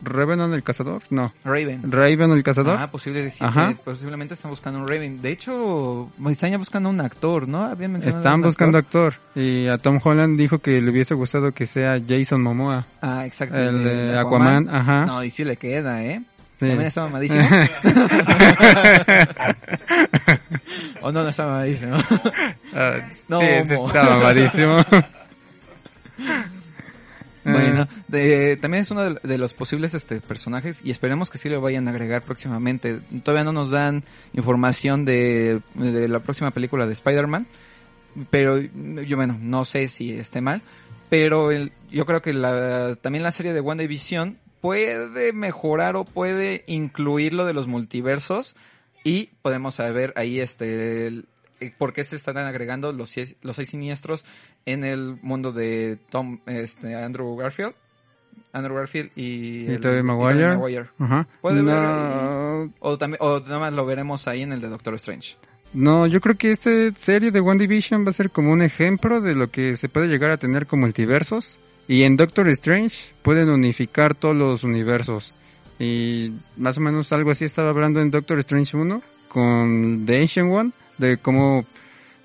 [0.01, 1.01] Revenant el Cazador.
[1.09, 1.91] No, Raven.
[1.91, 2.77] Raven el Cazador.
[2.79, 3.69] Ah, posible decir Ajá.
[3.69, 5.21] que posiblemente están buscando un Raven.
[5.21, 7.63] De hecho, están ya buscando un actor, ¿no?
[7.65, 9.13] Habían mencionado Están buscando actor.
[9.13, 9.41] actor.
[9.41, 12.85] Y a Tom Holland dijo que le hubiese gustado que sea Jason Momoa.
[13.01, 13.57] Ah, exacto.
[13.57, 15.05] El de Aquaman, ajá.
[15.05, 16.21] No, y sí le queda, ¿eh?
[16.57, 16.67] Sí.
[16.67, 17.43] También está mamadísimo.
[21.01, 21.97] o no, no está mamadísimo.
[22.73, 22.95] Ah,
[23.27, 24.77] No, sí, sí está mamadísimo.
[27.51, 31.61] bueno, de- también es uno de, los posibles este personajes y esperemos que sí lo
[31.61, 32.99] vayan a agregar próximamente.
[33.23, 37.47] Todavía no nos dan información de, la próxima película de Spider-Man,
[38.29, 40.61] pero yo bueno, no sé si esté mal,
[41.09, 46.63] pero el- yo creo que la, también la serie de WandaVision puede mejorar o puede
[46.67, 48.55] incluir lo de los multiversos
[49.03, 51.23] y podemos saber ahí este
[51.77, 54.25] por qué se están agregando los, seis- los seis siniestros
[54.65, 57.73] en el mundo de Tom este Andrew Garfield
[58.53, 60.47] Andrew Garfield y, y el- Tobey y Maguire.
[60.57, 60.85] Maguire.
[60.99, 61.27] Ajá.
[61.41, 64.93] Puede no, haber o también o nada más lo veremos ahí en el de Doctor
[64.95, 65.35] Strange
[65.73, 69.19] no, yo creo que esta serie de One Division va a ser como un ejemplo
[69.19, 71.59] de lo que se puede llegar a tener como multiversos.
[71.89, 75.33] Y en Doctor Strange pueden unificar todos los universos.
[75.77, 80.51] Y más o menos algo así estaba hablando en Doctor Strange 1 con The Ancient
[80.51, 81.65] One, de cómo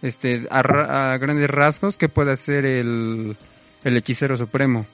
[0.02, 3.36] este, a, ra- a grandes rasgos qué puede hacer el,
[3.84, 4.86] el hechicero supremo.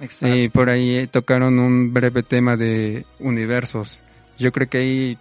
[0.00, 0.34] Exacto.
[0.34, 4.00] Y por ahí eh, tocaron un breve tema de universos.
[4.38, 5.18] Yo creo que ahí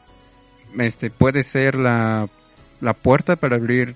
[0.78, 2.30] este puede ser la,
[2.80, 3.96] la puerta para abrir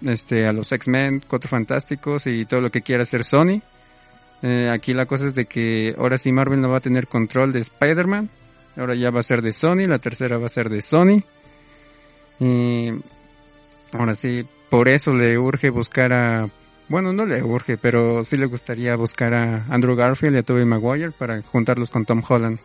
[0.00, 3.60] este a los X-Men, Cuatro Fantásticos y todo lo que quiera hacer Sony.
[4.42, 7.52] Eh, aquí la cosa es de que ahora sí Marvel no va a tener control
[7.52, 8.30] de Spider-Man.
[8.76, 11.22] Ahora ya va a ser de Sony, la tercera va a ser de Sony.
[12.40, 12.90] Y
[13.92, 16.48] ahora sí, por eso le urge buscar a
[16.88, 20.66] bueno, no le urge, pero sí le gustaría buscar a Andrew Garfield y a Tobey
[20.66, 22.58] Maguire para juntarlos con Tom Holland.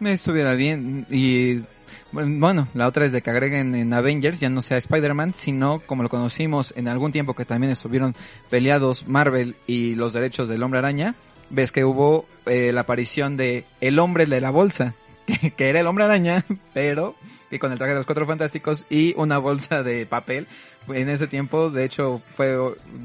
[0.00, 1.06] Me estuviera bien.
[1.10, 1.62] Y
[2.10, 6.02] bueno, la otra es de que agreguen en Avengers ya no sea Spider-Man, sino como
[6.02, 8.16] lo conocimos en algún tiempo que también estuvieron
[8.50, 11.14] peleados Marvel y los derechos del hombre araña.
[11.50, 14.94] Ves que hubo eh, la aparición de el hombre de la bolsa,
[15.24, 16.44] que, que era el hombre araña,
[16.74, 17.14] pero
[17.52, 20.46] que con el traje de los cuatro fantásticos y una bolsa de papel.
[20.88, 22.56] En ese tiempo, de hecho, fue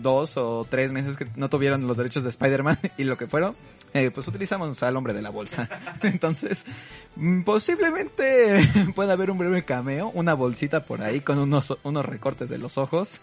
[0.01, 3.55] dos o tres meses que no tuvieron los derechos de Spider-Man y lo que fueron,
[3.93, 5.67] eh, pues utilizamos al hombre de la bolsa.
[6.01, 6.65] Entonces,
[7.17, 12.49] mm, posiblemente pueda haber un breve cameo, una bolsita por ahí con unos, unos recortes
[12.49, 13.19] de los ojos.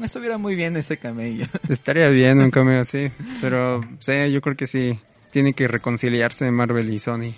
[0.00, 1.46] Estuviera muy bien ese camello.
[1.68, 3.10] Estaría bien un cameo así,
[3.40, 5.00] pero sí, yo creo que sí.
[5.32, 7.34] Tiene que reconciliarse Marvel y Sony.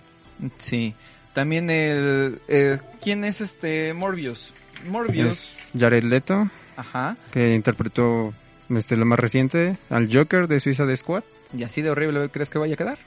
[0.59, 0.95] Sí.
[1.35, 2.41] También el...
[2.49, 4.53] eh, ¿Quién es este Morbius?
[4.89, 5.27] Morbius.
[5.27, 7.17] Es Jared Leto, Ajá.
[7.33, 8.33] que interpretó
[8.71, 11.23] este, lo más reciente, al Joker de Suiza de Squad.
[11.57, 12.99] ¿Y así de horrible crees que vaya a quedar?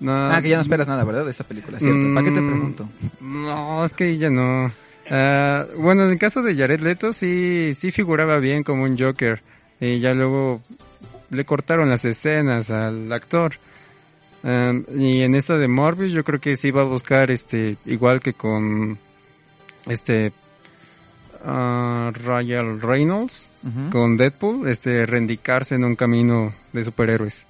[0.00, 1.24] No, Ah, que ya no esperas nada, ¿verdad?
[1.24, 2.14] De esa película, ¿cierto?
[2.14, 2.88] ¿Para qué te Mm, pregunto?
[3.20, 4.70] No, es que ya no.
[5.10, 9.42] Ah, bueno, en el caso de Jared Leto sí, sí figuraba bien como un Joker.
[9.80, 10.60] Y ya luego
[11.30, 13.54] le cortaron las escenas al actor.
[14.44, 18.20] Ah, y en esta de Morbius yo creo que sí va a buscar este, igual
[18.20, 18.98] que con
[19.86, 20.32] este
[21.44, 23.50] ah, Ryan Reynolds,
[23.90, 27.44] con Deadpool, este, reindicarse en un camino de superhéroes.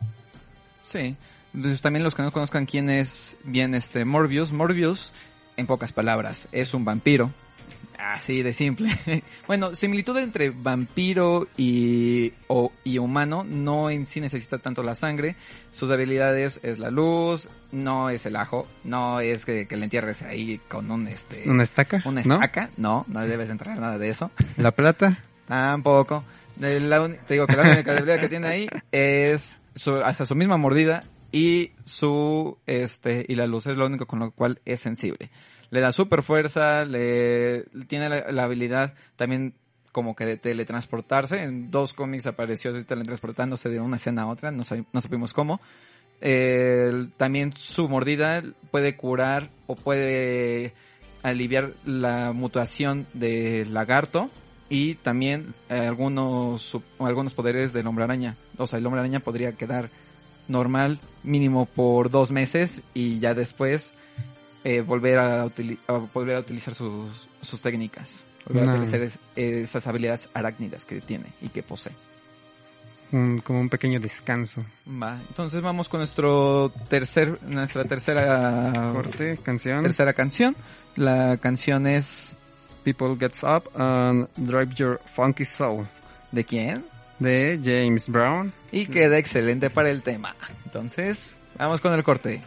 [0.84, 1.16] Sí.
[1.54, 4.52] Entonces, también los que no conozcan quién es bien este Morbius.
[4.52, 5.12] Morbius,
[5.56, 7.30] en pocas palabras, es un vampiro.
[7.98, 8.90] Así de simple.
[9.48, 13.44] bueno, similitud entre vampiro y, o- y humano.
[13.44, 15.34] No en sí necesita tanto la sangre.
[15.72, 20.22] Sus habilidades es la luz, no es el ajo, no es que, que le entierres
[20.22, 22.00] ahí con un este ¿Una estaca?
[22.04, 22.34] una ¿no?
[22.36, 22.70] estaca.
[22.76, 24.30] No, no debes entrar nada de eso.
[24.56, 25.18] ¿La plata?
[25.48, 26.24] Tampoco.
[26.60, 30.56] La te digo que la única debilidad que tiene ahí es su, hasta su misma
[30.56, 35.30] mordida y su este y la luz es lo único con lo cual es sensible.
[35.70, 39.54] Le da super fuerza, le tiene la, la habilidad también
[39.92, 41.42] como que de teletransportarse.
[41.42, 44.62] En dos cómics apareció teletransportándose de una escena a otra, no,
[44.92, 45.60] no supimos cómo.
[47.16, 50.74] También su mordida puede curar o puede
[51.22, 54.30] aliviar la mutación del lagarto
[54.68, 58.36] y también algunos algunos poderes del hombre araña.
[58.56, 59.90] O sea, el hombre araña podría quedar
[60.48, 63.94] normal mínimo por dos meses y ya después
[64.64, 65.48] eh, volver a,
[66.12, 68.26] volver a utilizar sus, sus técnicas.
[68.46, 71.92] Volver a utilizar es- esas habilidades arácnidas que tiene y que posee.
[73.10, 74.64] Un- como un pequeño descanso.
[74.86, 79.82] Va, entonces vamos con nuestro tercer, nuestra tercera Corte, canción.
[79.82, 80.54] tercera canción.
[80.96, 82.34] La canción es
[82.84, 85.86] People Gets Up and Drive Your Funky Soul
[86.32, 86.84] ¿de quién?
[87.18, 88.52] de James Brown.
[88.72, 90.36] Y queda excelente para el tema.
[90.66, 92.42] Entonces, vamos con el corte.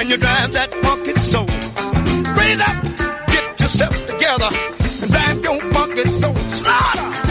[0.00, 1.44] Can you drive that funky soul.
[1.44, 2.76] Raise up,
[3.28, 4.48] get yourself together,
[5.02, 6.34] and drive your funky soul.
[6.34, 7.29] Slaughter,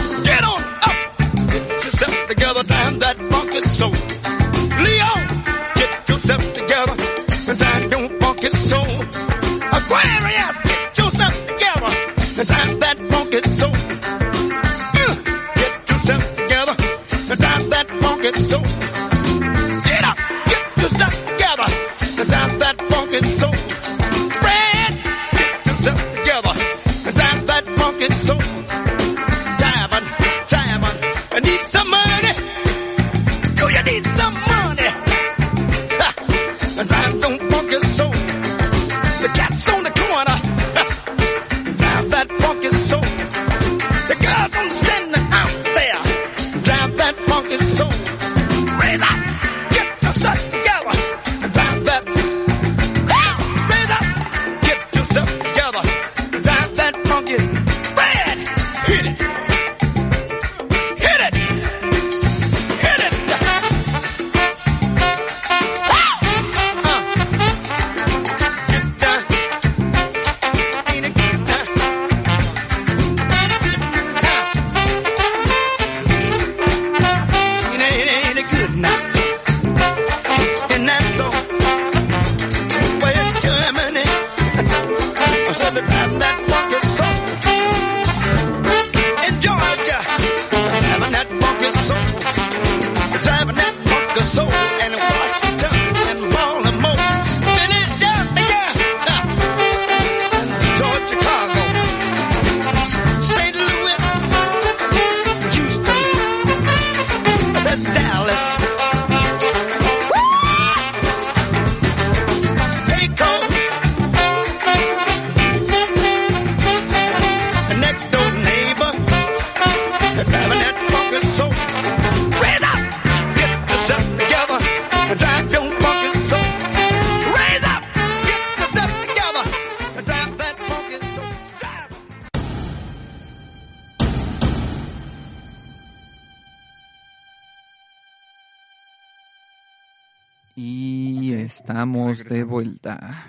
[142.34, 143.26] de vuelta.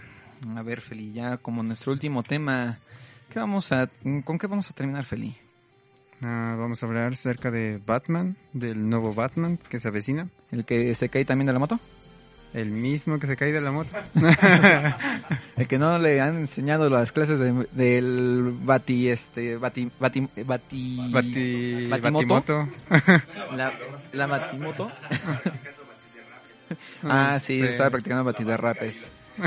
[0.55, 2.79] A ver, Feli, ya como nuestro último tema,
[3.29, 3.89] ¿qué vamos a,
[4.23, 5.35] ¿con qué vamos a terminar, Feli?
[6.23, 10.29] Ah, vamos a hablar acerca de Batman, del nuevo Batman que se avecina.
[10.51, 11.79] ¿El que se cae también de la moto?
[12.53, 13.91] El mismo que se cae de la moto.
[15.55, 20.97] El que no le han enseñado las clases de- del bati, este, bati, bati, bati,
[21.11, 22.67] Bati, batimoto.
[22.89, 23.55] Batimoto.
[23.55, 23.71] La,
[24.13, 24.91] la batimoto.
[27.03, 27.65] ah, sí, Sí.
[27.65, 29.11] estaba practicando batiderrapes.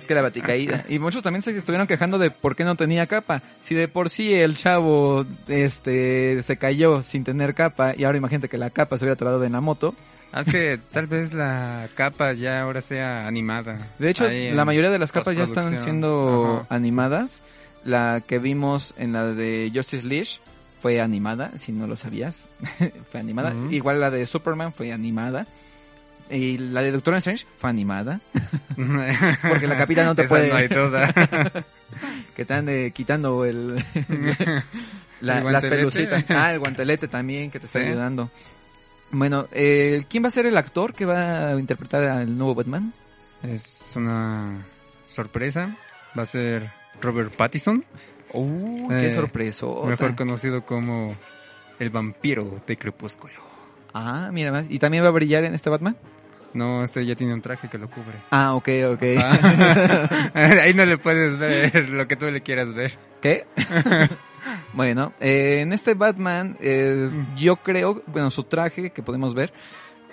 [0.00, 0.84] Es que la baticaída.
[0.88, 3.40] Y muchos también se estuvieron quejando de por qué no tenía capa.
[3.60, 8.48] Si de por sí el chavo este se cayó sin tener capa y ahora imagínate
[8.48, 9.94] que la capa se hubiera atorado en la moto.
[10.32, 13.78] Ah, es que tal vez la capa ya ahora sea animada.
[13.98, 16.74] De hecho, Ahí la mayoría de las capas ya están siendo Ajá.
[16.74, 17.42] animadas.
[17.84, 20.28] La que vimos en la de Justice League
[20.82, 22.48] fue animada, si no lo sabías.
[23.10, 23.54] fue animada.
[23.70, 25.46] Igual la de Superman fue animada.
[26.30, 28.20] Y la de Doctor Strange fue animada.
[29.48, 31.12] Porque la capita no te puede- no hay duda.
[32.36, 33.76] que están eh, quitando el,
[35.20, 36.24] la- ¿El las pelucitas.
[36.28, 37.86] Ah, el guantelete también que te está Sí.
[37.86, 38.30] ayudando.
[39.12, 42.92] Bueno, eh, ¿quién va a ser el actor que va a interpretar al nuevo Batman?
[43.42, 44.58] es una
[45.08, 45.76] sorpresa.
[46.18, 46.70] Va a ser
[47.00, 47.84] Robert Pattinson,
[48.32, 49.66] Uh, qué Eh, sorpresa.
[49.86, 51.14] mejor conocido como
[51.78, 53.34] el vampiro de Crepúsculo.
[53.98, 54.66] Ah, mira más.
[54.68, 55.96] ¿Y también va a brillar en este Batman?
[56.52, 58.18] No, este ya tiene un traje que lo cubre.
[58.30, 59.02] Ah, ok, ok.
[59.22, 60.30] Ah.
[60.62, 62.98] Ahí no le puedes ver lo que tú le quieras ver.
[63.22, 63.46] ¿Qué?
[64.74, 69.54] bueno, eh, en este Batman, eh, yo creo, bueno, su traje que podemos ver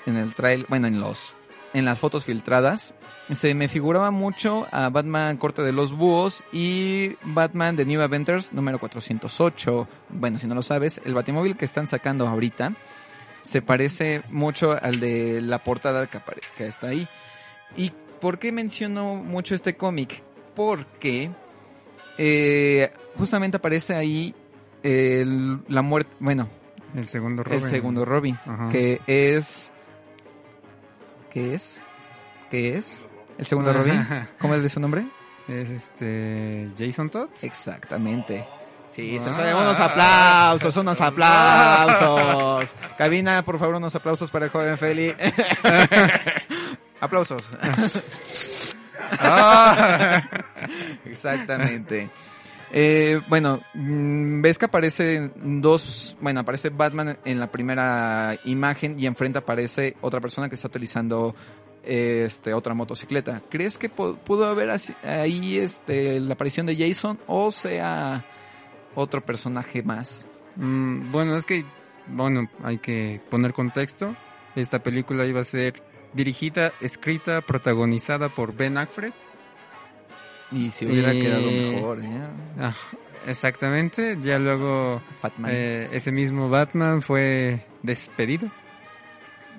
[0.06, 1.34] en el trail, bueno, en los,
[1.74, 2.94] en las fotos filtradas,
[3.32, 8.54] se me figuraba mucho a Batman Corte de los Búhos y Batman de New Avengers
[8.54, 9.88] número 408.
[10.10, 12.74] Bueno, si no lo sabes, el Batimóvil que están sacando ahorita
[13.44, 16.20] se parece mucho al de la portada que,
[16.68, 17.08] está ahí.
[17.78, 20.24] ¿Y por qué menciono mucho este cómic?
[20.56, 21.30] Porque
[22.18, 24.34] eh, justamente aparece ahí
[24.82, 26.50] el- la muerte, bueno,
[26.96, 27.60] El segundo Robin.
[27.60, 28.70] el segundo Robin, Ajá.
[28.70, 29.72] que es...
[31.32, 31.82] ¿Qué es?
[32.52, 33.08] ¿Qué es?
[33.38, 34.00] ¿El segundo Robin?
[34.40, 35.06] ¿Cómo es su nombre?
[35.48, 37.30] Es este Jason Todd.
[37.42, 38.48] Exactamente.
[38.94, 39.58] Sí, Ah.
[39.60, 42.76] unos aplausos, unos aplausos.
[42.98, 45.14] Cabina, por favor, unos aplausos para el joven Feli.
[47.02, 47.42] aplausos.
[49.20, 50.24] Ah.
[51.06, 52.10] Exactamente.
[52.72, 55.32] Eh, bueno, mm, ves que aparecen
[55.62, 60.68] dos, bueno, aparece Batman en la primera imagen y enfrente aparece otra persona que está
[60.68, 61.36] utilizando
[61.84, 63.44] este otra motocicleta.
[63.52, 68.26] ¿Crees que pu- pudo haber así- ahí este la aparición de Jason o sea
[68.96, 70.28] otro personaje más?
[70.56, 71.66] Mm, bueno, es que,
[72.08, 74.16] bueno, hay que poner contexto.
[74.56, 75.82] Esta película iba a ser
[76.14, 79.14] dirigida, escrita, protagonizada por Ben Affleck.
[80.52, 82.10] Y si hubiera Y- quedado mejor, ¿eh?
[82.60, 82.74] Ah,
[83.26, 84.18] exactamente.
[84.22, 85.52] Ya luego Batman.
[85.54, 88.52] eh, ese mismo Batman fue despedido.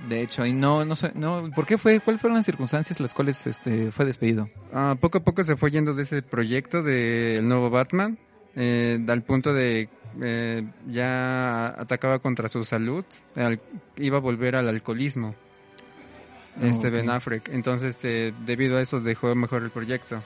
[0.09, 1.99] De hecho, y no, no sé, no, ¿por qué fue?
[2.01, 4.51] ¿Cuáles fueron las circunstancias las cuales este fue despedido?
[4.73, 8.19] Ah, poco a poco se fue yendo de ese proyecto del nuevo Batman,
[8.57, 9.89] eh, al punto de
[10.23, 13.05] eh, ya atacaba contra su salud,
[13.37, 13.61] al-
[13.97, 15.35] iba a volver al alcoholismo,
[16.63, 16.93] este Ok.
[16.95, 17.49] Ben Affleck.
[17.49, 20.23] Entonces, este, debido a eso dejó mejor el proyecto.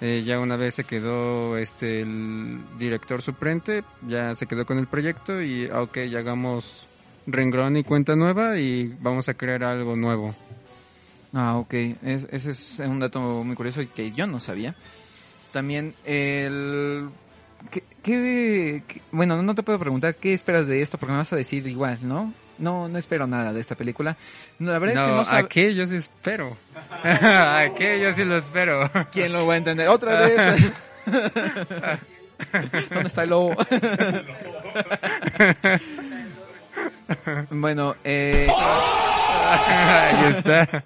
[0.00, 4.86] Eh, ya una vez se quedó este el director suplente, ya se quedó con el
[4.86, 6.84] proyecto y ah, ok, ya hagamos
[7.26, 10.34] renglón y cuenta nueva y vamos a crear algo nuevo.
[11.32, 11.74] Ah, ok.
[12.02, 14.74] Es- ese es un dato muy curioso y que yo no sabía.
[15.52, 17.08] También el...
[17.70, 21.32] ¿qué, qué- qué- bueno, no te puedo preguntar qué esperas de esto porque me vas
[21.32, 22.32] a decir igual, ¿no?
[22.58, 24.16] No, no espero nada de esta película.
[24.60, 25.74] No, La verdad es que No, no sab- ¿a qué?
[25.74, 26.56] Yo sí espero.
[27.02, 28.00] ¿A qué?
[28.00, 28.88] Yo sí lo espero.
[29.12, 29.88] ¿Quién lo va a entender?
[29.88, 30.72] ¡Otra vez!
[32.90, 33.56] ¿Dónde está el lobo?
[37.50, 38.48] bueno, eh...
[39.46, 40.84] Ahí está.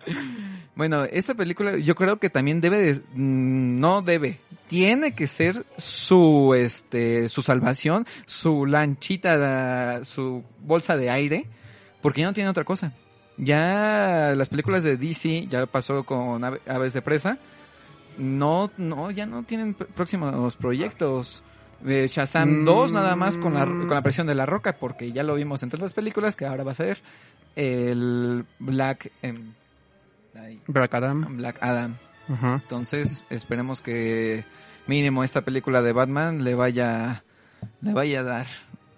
[0.78, 5.66] Bueno, esta película yo creo que también debe de, mm, no debe, tiene que ser
[5.76, 11.46] su, este, su salvación, su lanchita, su bolsa de aire,
[12.00, 12.92] porque ya no tiene otra cosa.
[13.36, 17.38] Ya las películas de DC, ya pasó con Ave- Aves de Presa,
[18.16, 21.42] no, no, ya no tienen pr- próximos proyectos.
[21.86, 22.64] Eh, Shazam.
[22.64, 25.60] 2 nada más con la, con la presión de la roca, porque ya lo vimos
[25.64, 26.98] en todas las películas, que ahora va a ser
[27.56, 29.10] el Black...
[29.22, 29.54] em,
[30.66, 31.36] Black Adam.
[31.36, 31.94] Black Adam.
[32.28, 34.44] Entonces, esperemos que
[34.86, 37.24] mínimo esta película de Batman le vaya
[37.80, 38.46] le vaya a dar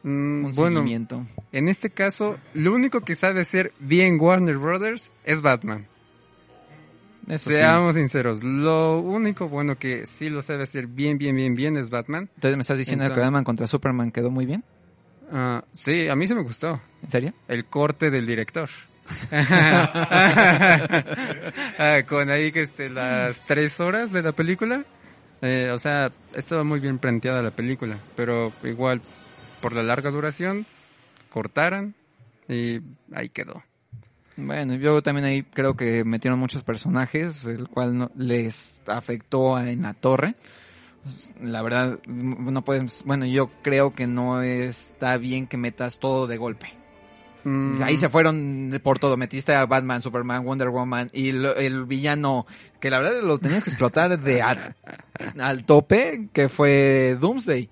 [0.03, 1.27] Mm, un bueno, seguimiento.
[1.53, 5.87] en este caso, lo único que sabe hacer bien Warner Brothers es Batman.
[7.29, 7.57] Eso sí.
[7.57, 11.91] Seamos sinceros, lo único bueno que sí lo sabe hacer bien, bien, bien, bien es
[11.91, 12.31] Batman.
[12.35, 14.65] Entonces me estás diciendo que Batman contra Superman quedó muy bien.
[15.31, 16.81] Ah, sí, a mí se me gustó.
[17.03, 17.35] ¿En serio?
[17.47, 18.69] El corte del director.
[21.83, 24.85] Ah, con ahí que este, las tres horas de la película.
[25.43, 29.01] Eh, o sea, estaba muy bien planteada la película, pero igual
[29.63, 30.67] por la larga duración
[31.31, 31.95] cortaran
[32.49, 32.81] y
[33.13, 33.63] ahí quedó.
[34.37, 39.83] Bueno, yo también ahí creo que metieron muchos personajes, el cual no, les afectó en
[39.83, 40.35] la torre.
[41.41, 46.37] La verdad, no puedes, bueno, yo creo que no está bien que metas todo de
[46.37, 46.80] golpe.
[47.45, 49.17] Mm, Ahí se fueron por todo.
[49.17, 52.47] Metiste a Batman, Superman, Wonder Woman y lo- el villano
[52.81, 54.75] que la verdad lo tenías que explotar de a-
[55.41, 57.69] al tope, que fue Doomsday.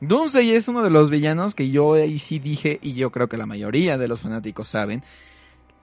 [0.00, 3.36] Doomsday es uno de los villanos que yo ahí sí dije, y yo creo que
[3.36, 5.02] la mayoría de los fanáticos saben,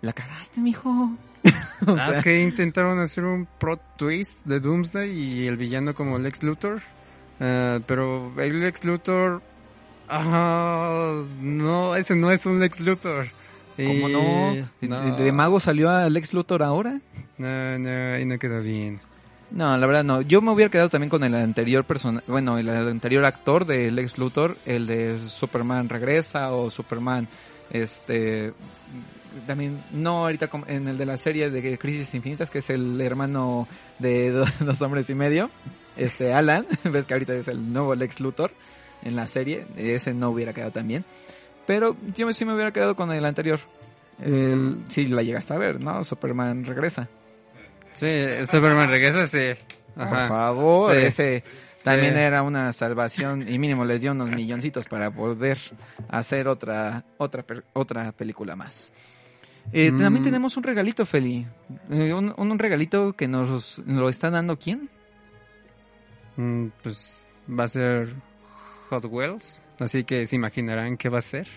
[0.02, 0.90] la cagaste, mijo.
[1.88, 5.94] O Ah, sea, es que intentaron hacer un pro twist de Doomsday y el villano
[5.94, 6.82] como Lex Luthor.
[7.40, 9.42] Ah, pero el Lex Luthor...
[10.08, 13.28] Ah, no, ese no es un Lex Luthor.
[13.76, 14.70] ¿Cómo Y- no?
[15.02, 15.16] no.
[15.18, 17.02] ¿De, mago salió Alex Luthor ahora?
[17.38, 19.02] No, no, ahí no quedó bien.
[19.52, 20.22] No, la verdad no.
[20.22, 24.18] Yo me hubiera quedado también con el anterior persona, bueno, el anterior actor de Lex
[24.18, 27.28] Luthor, el de Superman regresa o Superman,
[27.70, 28.54] este,
[29.46, 33.68] también no ahorita en el de la serie de Crisis Infinitas que es el hermano
[34.00, 35.50] de do- dos hombres y medio,
[35.98, 38.52] este Alan, ves que ahorita es el nuevo Lex Luthor
[39.06, 41.06] en la serie, ese no hubiera quedado tan bien,
[41.66, 43.60] pero yo sí me hubiera quedado con el anterior.
[44.20, 46.04] El, sí la llegaste a ver, ¿no?
[46.04, 47.08] Superman regresa.
[47.94, 48.08] Sí,
[48.50, 49.54] Superman regresa, sí.
[49.96, 50.98] Por favor, Sí.
[51.06, 51.44] ese
[51.84, 52.20] también Sí.
[52.20, 55.58] era una salvación y mínimo les dio unos milloncitos para poder
[56.10, 58.92] hacer otra otra otra película más.
[59.72, 59.98] Eh, Mm.
[60.00, 61.46] También tenemos un regalito, Feli.
[61.90, 64.90] Eh, un, un regalito que nos lo está dando quién?
[66.38, 68.14] Mm, pues va a ser
[68.90, 71.48] Hot Wheels, así que se imaginarán qué va a ser.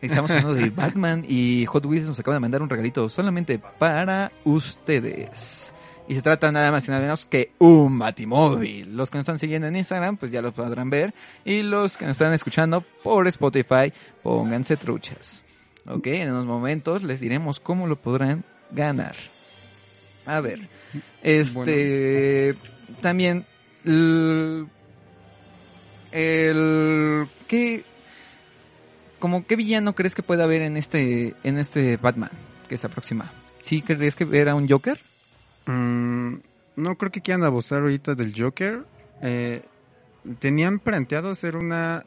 [0.00, 4.32] Estamos hablando de Batman y Hot Wheels nos acaba de mandar un regalito solamente para
[4.44, 5.72] ustedes.
[6.08, 8.96] Y se trata nada más y nada menos que un Batimóvil.
[8.96, 11.14] Los que nos están siguiendo en Instagram, pues ya lo podrán ver.
[11.44, 15.44] Y los que nos están escuchando por Spotify, pónganse truchas.
[15.86, 19.14] Ok, en unos momentos les diremos cómo lo podrán ganar.
[20.26, 20.68] A ver,
[21.22, 22.54] este,
[23.00, 23.44] también,
[26.12, 27.84] el, ¿qué,
[29.18, 32.30] como qué villano crees que puede haber en este, en este Batman
[32.68, 33.32] que se aproxima?
[33.60, 35.00] ¿Sí crees que era un Joker?
[35.66, 36.34] Mm,
[36.76, 38.84] no creo que quieran abusar ahorita del Joker.
[39.22, 39.62] Eh,
[40.38, 42.04] tenían planteado hacer una...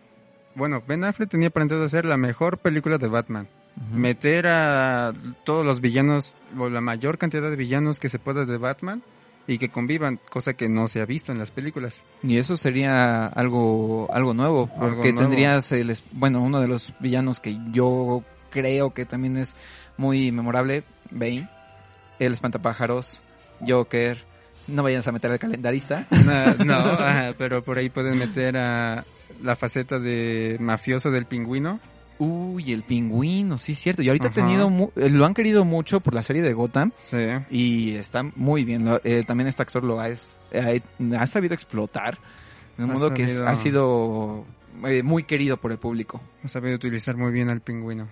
[0.55, 3.47] Bueno, Ben Affleck tenía planteado hacer la mejor película de Batman.
[3.93, 8.57] Meter a todos los villanos, o la mayor cantidad de villanos que se pueda de
[8.57, 9.03] Batman
[9.47, 12.01] y que convivan, cosa que no se ha visto en las películas.
[12.23, 15.29] Y eso sería algo, algo nuevo, Algo porque nuevo.
[15.29, 19.55] tendrías el, bueno, uno de los villanos que yo creo que también es
[19.97, 21.47] muy memorable, Bane,
[22.19, 23.21] el espantapájaros,
[23.65, 24.17] Joker,
[24.67, 26.07] no vayas a meter al calendarista.
[26.25, 29.03] No, no, ajá, pero por ahí pueden meter a
[29.43, 31.79] la faceta de mafioso del pingüino.
[32.18, 34.01] Uy, el pingüino, sí, cierto.
[34.01, 36.91] Y ahorita ha tenido, mu- eh, lo han querido mucho por la serie de Gotham
[37.03, 37.18] Sí.
[37.49, 38.86] y está muy bien.
[38.86, 40.39] Lo- eh, también este actor lo ha, es-
[41.18, 42.18] ha sabido explotar
[42.78, 44.45] de un modo que es- ha sido
[44.88, 46.22] eh, muy querido por el público.
[46.43, 48.07] Ha sabido utilizar muy bien al pingüino.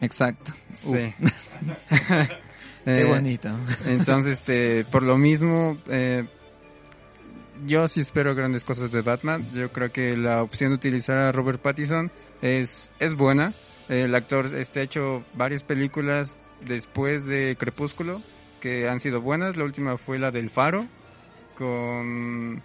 [0.00, 0.52] Exacto.
[0.74, 1.14] Sí.
[2.84, 3.48] Qué Eh, bonito.
[3.86, 6.26] Entonces, este, por lo mismo, eh,
[7.66, 9.46] yo sí espero grandes cosas de Batman.
[9.54, 12.10] Yo creo que la opción de utilizar a Robert Pattinson
[12.42, 13.52] es, es buena.
[13.88, 18.22] El actor este, ha hecho varias películas después de Crepúsculo
[18.60, 19.56] que han sido buenas.
[19.56, 20.86] La última fue la del Faro
[21.56, 22.62] con,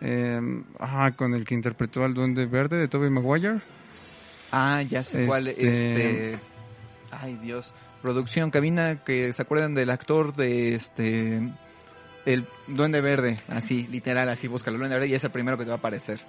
[0.00, 0.40] eh,
[0.78, 3.60] ah, con el que interpretó al Duende Verde de Tobey Maguire.
[4.52, 5.48] Ah, ya sé cuál.
[5.48, 5.68] Este-
[6.32, 6.38] Este.
[7.10, 7.72] Ay, Dios.
[8.02, 11.40] Producción, cabina, que se acuerdan del actor de este.
[12.26, 13.38] El Duende Verde.
[13.48, 14.78] Así, literal, así, búscalo.
[14.78, 16.20] Duende Verde y es el primero que te va a aparecer.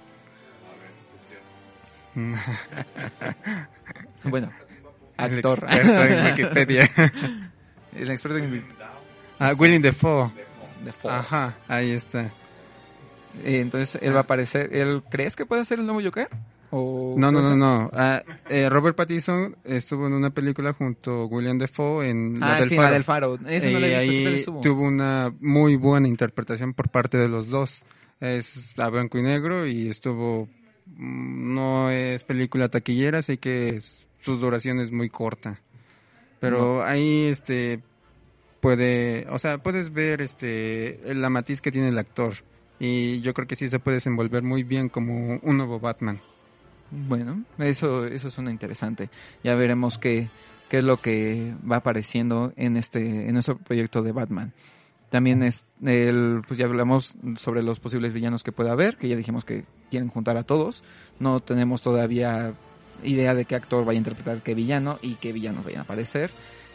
[4.24, 4.50] Bueno,
[5.18, 5.64] El actor.
[5.64, 6.90] experto en Wikipedia.
[7.96, 8.64] el experto en.
[9.38, 10.30] ah, William Defoe.
[10.84, 11.12] de Ford.
[11.12, 12.22] Ajá, ahí está.
[13.42, 14.68] Eh, entonces, él va a aparecer.
[14.74, 16.28] ¿Él crees que puede ser el nuevo Joker?
[16.74, 17.90] ¿O No, no, no, no.
[17.92, 22.60] Ah, eh, Robert Pattinson estuvo en una película junto a William Defoe en La Ah,
[22.60, 22.88] del sí, Faro.
[22.88, 23.38] la del Faro.
[23.38, 23.68] No y visto.
[23.68, 27.82] ¿qué tal ahí tuvo una muy buena interpretación por parte de los dos.
[28.20, 30.48] Es a blanco y negro y estuvo...
[30.86, 33.78] mm, No es película taquillera, así que
[34.20, 35.60] su duración es muy corta.
[36.40, 37.80] Pero ahí, este,
[38.60, 39.26] puede...
[39.30, 42.32] O sea, puedes ver, este, la matiz que tiene el actor.
[42.80, 46.20] Y yo creo que sí se puede desenvolver muy bien como un nuevo Batman.
[46.94, 49.08] Bueno, eso, eso suena interesante.
[49.42, 50.28] Ya veremos qué,
[50.68, 54.52] qué es lo que va apareciendo en este, en nuestro proyecto de Batman.
[55.08, 59.16] También es el, pues ya hablamos sobre los posibles villanos que pueda haber, que ya
[59.16, 60.84] dijimos que quieren juntar a todos.
[61.18, 62.54] No tenemos todavía
[63.02, 66.30] idea de qué actor vaya a interpretar qué villano y qué villanos vayan a aparecer.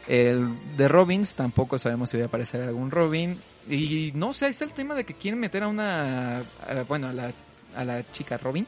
[0.08, 3.38] El de Robins, tampoco sabemos si va a aparecer algún Robin.
[3.70, 7.14] Y no sé, es el tema de que quieren meter a una, a- bueno, a
[7.14, 7.32] la,
[7.76, 8.66] a la chica Robin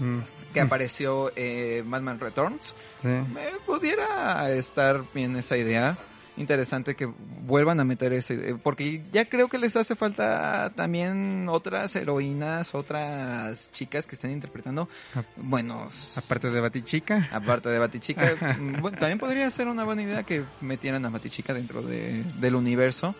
[0.00, 0.18] Mm,
[0.52, 2.74] que apareció eh, Batman Returns.
[3.02, 3.08] sí.
[3.08, 5.96] Me pudiera estar bien esa idea.
[6.36, 7.06] Interesante que
[7.42, 12.74] vuelvan a meter ese, eh, porque ya creo que les hace falta también otras heroínas,
[12.74, 14.88] otras chicas que estén interpretando
[15.36, 16.16] buenos.
[16.16, 17.28] Aparte de Batichica.
[17.30, 21.52] Aparte de Batichica, mm, bueno, también podría ser una buena idea que metieran a Batichica
[21.52, 23.14] dentro de, del universo.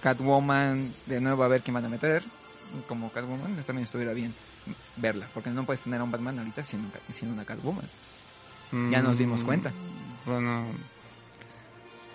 [0.00, 2.22] Catwoman, de nuevo a ver quién van a meter.
[2.88, 4.34] Como Catwoman, eso también estuviera bien
[4.96, 7.84] verla, porque no puedes tener a un Batman ahorita siendo, siendo una Catwoman.
[8.90, 9.72] Ya nos dimos Mm, cuenta.
[10.26, 10.66] Bueno,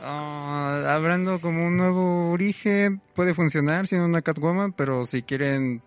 [0.01, 5.82] ah, hablando como un nuevo origen, puede funcionar siendo una Catwoman, pero si quieren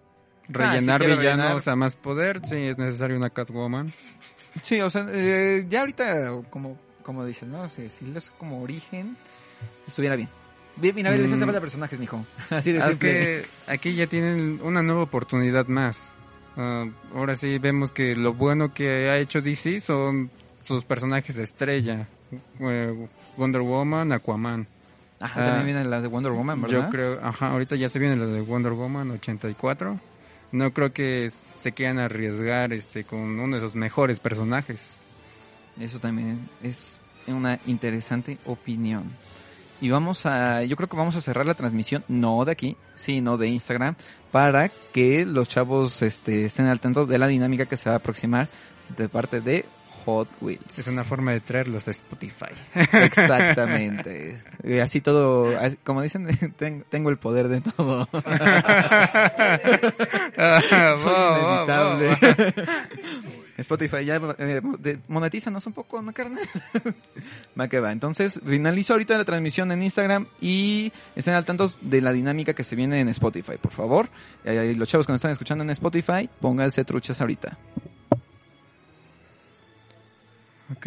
[0.48, 1.68] rellenar quieren villanos rellenar.
[1.68, 3.92] a más poder, sí es necesario una Catwoman.
[4.62, 7.68] Sí, o sea, eh, ya ahorita, como, como dicen, ¿no?
[7.68, 9.16] Si, si es como origen,
[9.86, 10.28] estuviera bien.
[10.76, 12.24] Mira, a ver, les hace falta personajes, mijo.
[12.50, 16.12] Así de Es que aquí ya tienen una nueva oportunidad más.
[16.56, 20.30] Ah, ahora sí vemos que lo bueno que ha hecho DC son
[20.64, 22.08] sus personajes estrella.
[22.60, 24.66] Eh, Wonder Woman, Aquaman.
[25.20, 26.84] Ajá, ah, también viene la de Wonder Woman, ¿verdad?
[26.84, 30.00] Yo creo, ajá, ahorita ya se viene la de Wonder Woman 84.
[30.50, 34.90] No creo que se quieran arriesgar este con uno de sus mejores personajes.
[35.80, 39.04] Eso también es una interesante opinión.
[39.82, 43.36] Y vamos a, yo creo que vamos a cerrar la transmisión, no de aquí, sino
[43.36, 43.96] de Instagram,
[44.30, 47.98] para que los chavos este, estén al tanto de la dinámica que se va a
[47.98, 48.48] aproximar
[48.96, 49.64] de parte de
[50.04, 50.78] Hot Wheels.
[50.78, 52.46] Es una forma de traerlos a Spotify.
[52.74, 54.40] Exactamente.
[54.64, 55.52] Y así todo,
[55.82, 58.08] como dicen, ten- tengo el poder de todo.
[60.96, 61.12] Soy
[61.42, 62.16] inevitable.
[63.62, 64.60] Spotify, ya eh,
[65.08, 66.44] monetízanos un poco, ¿no, carnal?
[67.58, 67.90] va que va.
[67.90, 72.64] Entonces, finalizo ahorita la transmisión en Instagram y estén al tanto de la dinámica que
[72.64, 74.08] se viene en Spotify, por favor.
[74.44, 77.58] Eh, los chavos que nos están escuchando en Spotify, pónganse truchas ahorita.
[80.76, 80.86] Ok,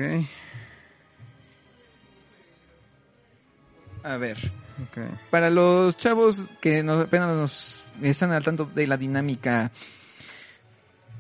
[4.06, 4.38] A ver,
[4.84, 5.30] ok.
[5.32, 9.72] para los chavos que nos, apenas nos están al tanto de la dinámica,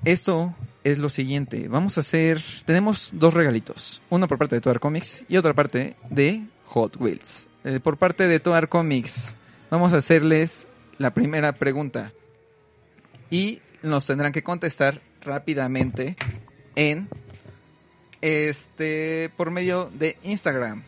[0.03, 0.53] esto
[0.85, 1.67] es lo siguiente.
[1.67, 4.01] Vamos a hacer, tenemos dos regalitos.
[4.09, 7.49] Uno por parte de Toar Comics y otra parte de Hot Wheels.
[7.63, 9.35] Eh, por parte de Toar Comics,
[9.71, 10.67] vamos a hacerles
[10.99, 12.13] la primera pregunta.
[13.31, 16.15] Y nos tendrán que contestar rápidamente
[16.75, 17.09] en
[18.21, 20.83] este por medio de Instagram.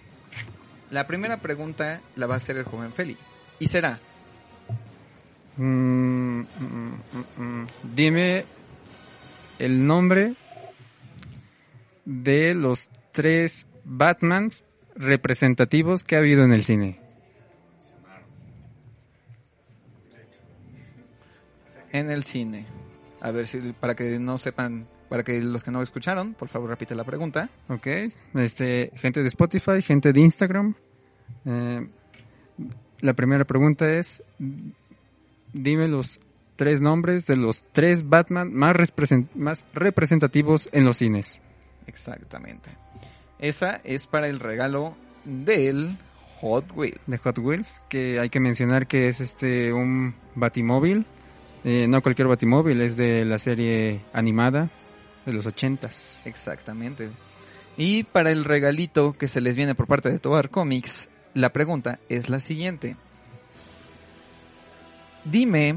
[0.92, 3.18] La primera pregunta la va a hacer el joven Feli.
[3.60, 4.00] Y será,
[5.58, 6.94] Mm, mm,
[7.38, 7.68] mm.
[7.96, 8.46] Dime
[9.60, 10.36] el nombre
[12.06, 14.64] de los tres Batmans
[14.96, 17.08] representativos que ha habido en el cine.
[21.92, 22.66] en el cine.
[23.22, 26.70] A ver si para que no sepan, para que los que no escucharon, por favor
[26.70, 27.50] repite la pregunta.
[27.70, 27.88] Ok,
[28.36, 30.76] este, gente de Spotify, gente de Instagram.
[31.46, 31.88] Eh,
[33.00, 34.24] la primera pregunta es,
[35.54, 36.20] dime los
[36.58, 41.40] tres nombres de los tres Batman más, represent- más representativos en los cines.
[41.86, 42.72] Exactamente.
[43.40, 45.98] Esa es para el regalo del
[46.42, 47.00] Hot Wheel.
[47.08, 51.06] de Hot Wheels, que hay que mencionar que es este un batimóvil,
[51.64, 54.70] eh, no cualquier batimóvil, es de la serie animada
[55.26, 56.20] de los ochentas.
[56.26, 57.10] Exactamente.
[57.78, 62.00] Y para el regalito que se les viene por parte de Tobar Comics, la pregunta
[62.10, 62.96] es la siguiente.
[65.26, 65.76] Dime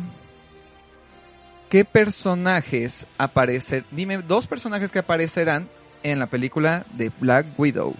[1.70, 5.68] qué personajes aparecer, dime dos personajes que aparecerán
[6.02, 7.94] en la película de Black Widow.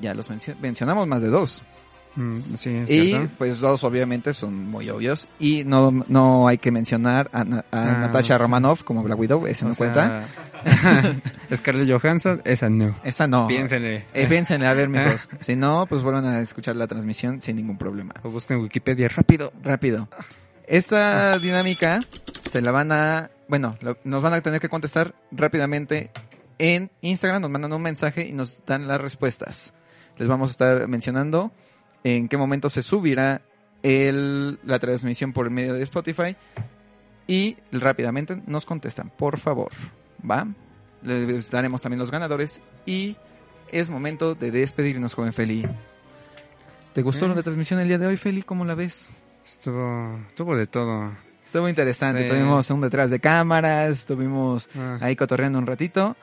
[0.00, 1.62] Ya los mencio- mencionamos más de dos.
[2.16, 3.28] Mm, sí, es Y cierto.
[3.36, 5.28] pues dos obviamente son muy obvios.
[5.38, 8.38] Y no, no hay que mencionar a, Na- a Ah, Natasha.
[8.38, 10.24] Romanoff como Black Widow, ese no sea, cuenta.
[11.54, 12.96] Scarlett Johansson, esa no.
[13.04, 13.46] Esa no.
[13.48, 14.06] Piénsenle.
[14.14, 15.28] Eh, piénsenle, a ver, mijos.
[15.40, 18.14] Si no, pues vuelvan a escuchar la transmisión sin ningún problema.
[18.22, 19.52] O busquen Wikipedia rápido.
[19.62, 20.08] Rápido.
[20.66, 22.00] Esta dinámica
[22.50, 26.10] se la van a, bueno, lo- nos van a tener que contestar rápidamente
[26.58, 29.74] en Instagram, nos mandan un mensaje y nos dan las respuestas.
[30.18, 31.52] Les vamos a estar mencionando
[32.02, 33.42] en qué momento se subirá
[33.82, 36.34] el, la transmisión por medio de Spotify
[37.26, 39.70] y rápidamente nos contestan, por favor.
[40.28, 40.46] ¿Va?
[41.02, 43.16] Les daremos también los ganadores y
[43.70, 45.66] es momento de despedirnos, joven Feli.
[46.94, 48.42] ¿Te gustó la transmisión el día de hoy, Feli?
[48.42, 49.16] ¿Cómo la ves?
[49.46, 51.12] Estuvo, estuvo de todo.
[51.44, 52.24] Estuvo interesante.
[52.24, 52.28] Sí.
[52.28, 56.16] Tuvimos un detrás de cámaras, estuvimos Ah, ahí cotorreando un ratito.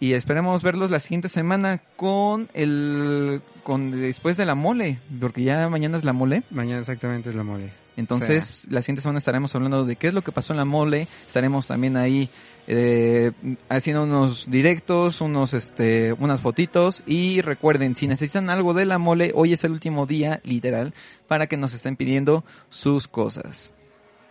[0.00, 3.42] Y esperemos verlos la siguiente semana con el.
[3.62, 4.98] con después de la mole.
[5.20, 6.42] Porque ya mañana es la mole.
[6.50, 7.70] Mañana exactamente es la mole.
[8.00, 11.06] Entonces, la siguiente semana estaremos hablando de qué es lo que pasó en la mole.
[11.26, 12.30] Estaremos también ahí
[12.66, 13.30] eh,
[13.68, 17.02] haciendo unos directos, unos este, unas fotitos.
[17.06, 20.94] Y recuerden, si necesitan algo de la mole, hoy es el último día, literal,
[21.28, 23.74] para que nos estén pidiendo sus cosas.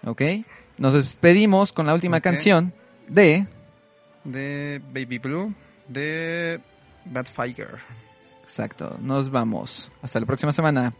[0.03, 0.24] ¿Ok?
[0.80, 2.74] Nos despedimos con la última canción
[3.07, 3.45] de...
[4.24, 5.53] De Baby Blue,
[5.88, 6.59] de
[7.05, 7.78] Batfire.
[8.41, 9.91] Exacto, nos vamos.
[10.01, 10.91] Hasta la próxima semana.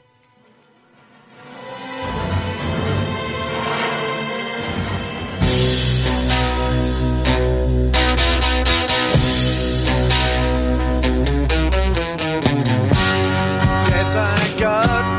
[14.60, 15.19] shut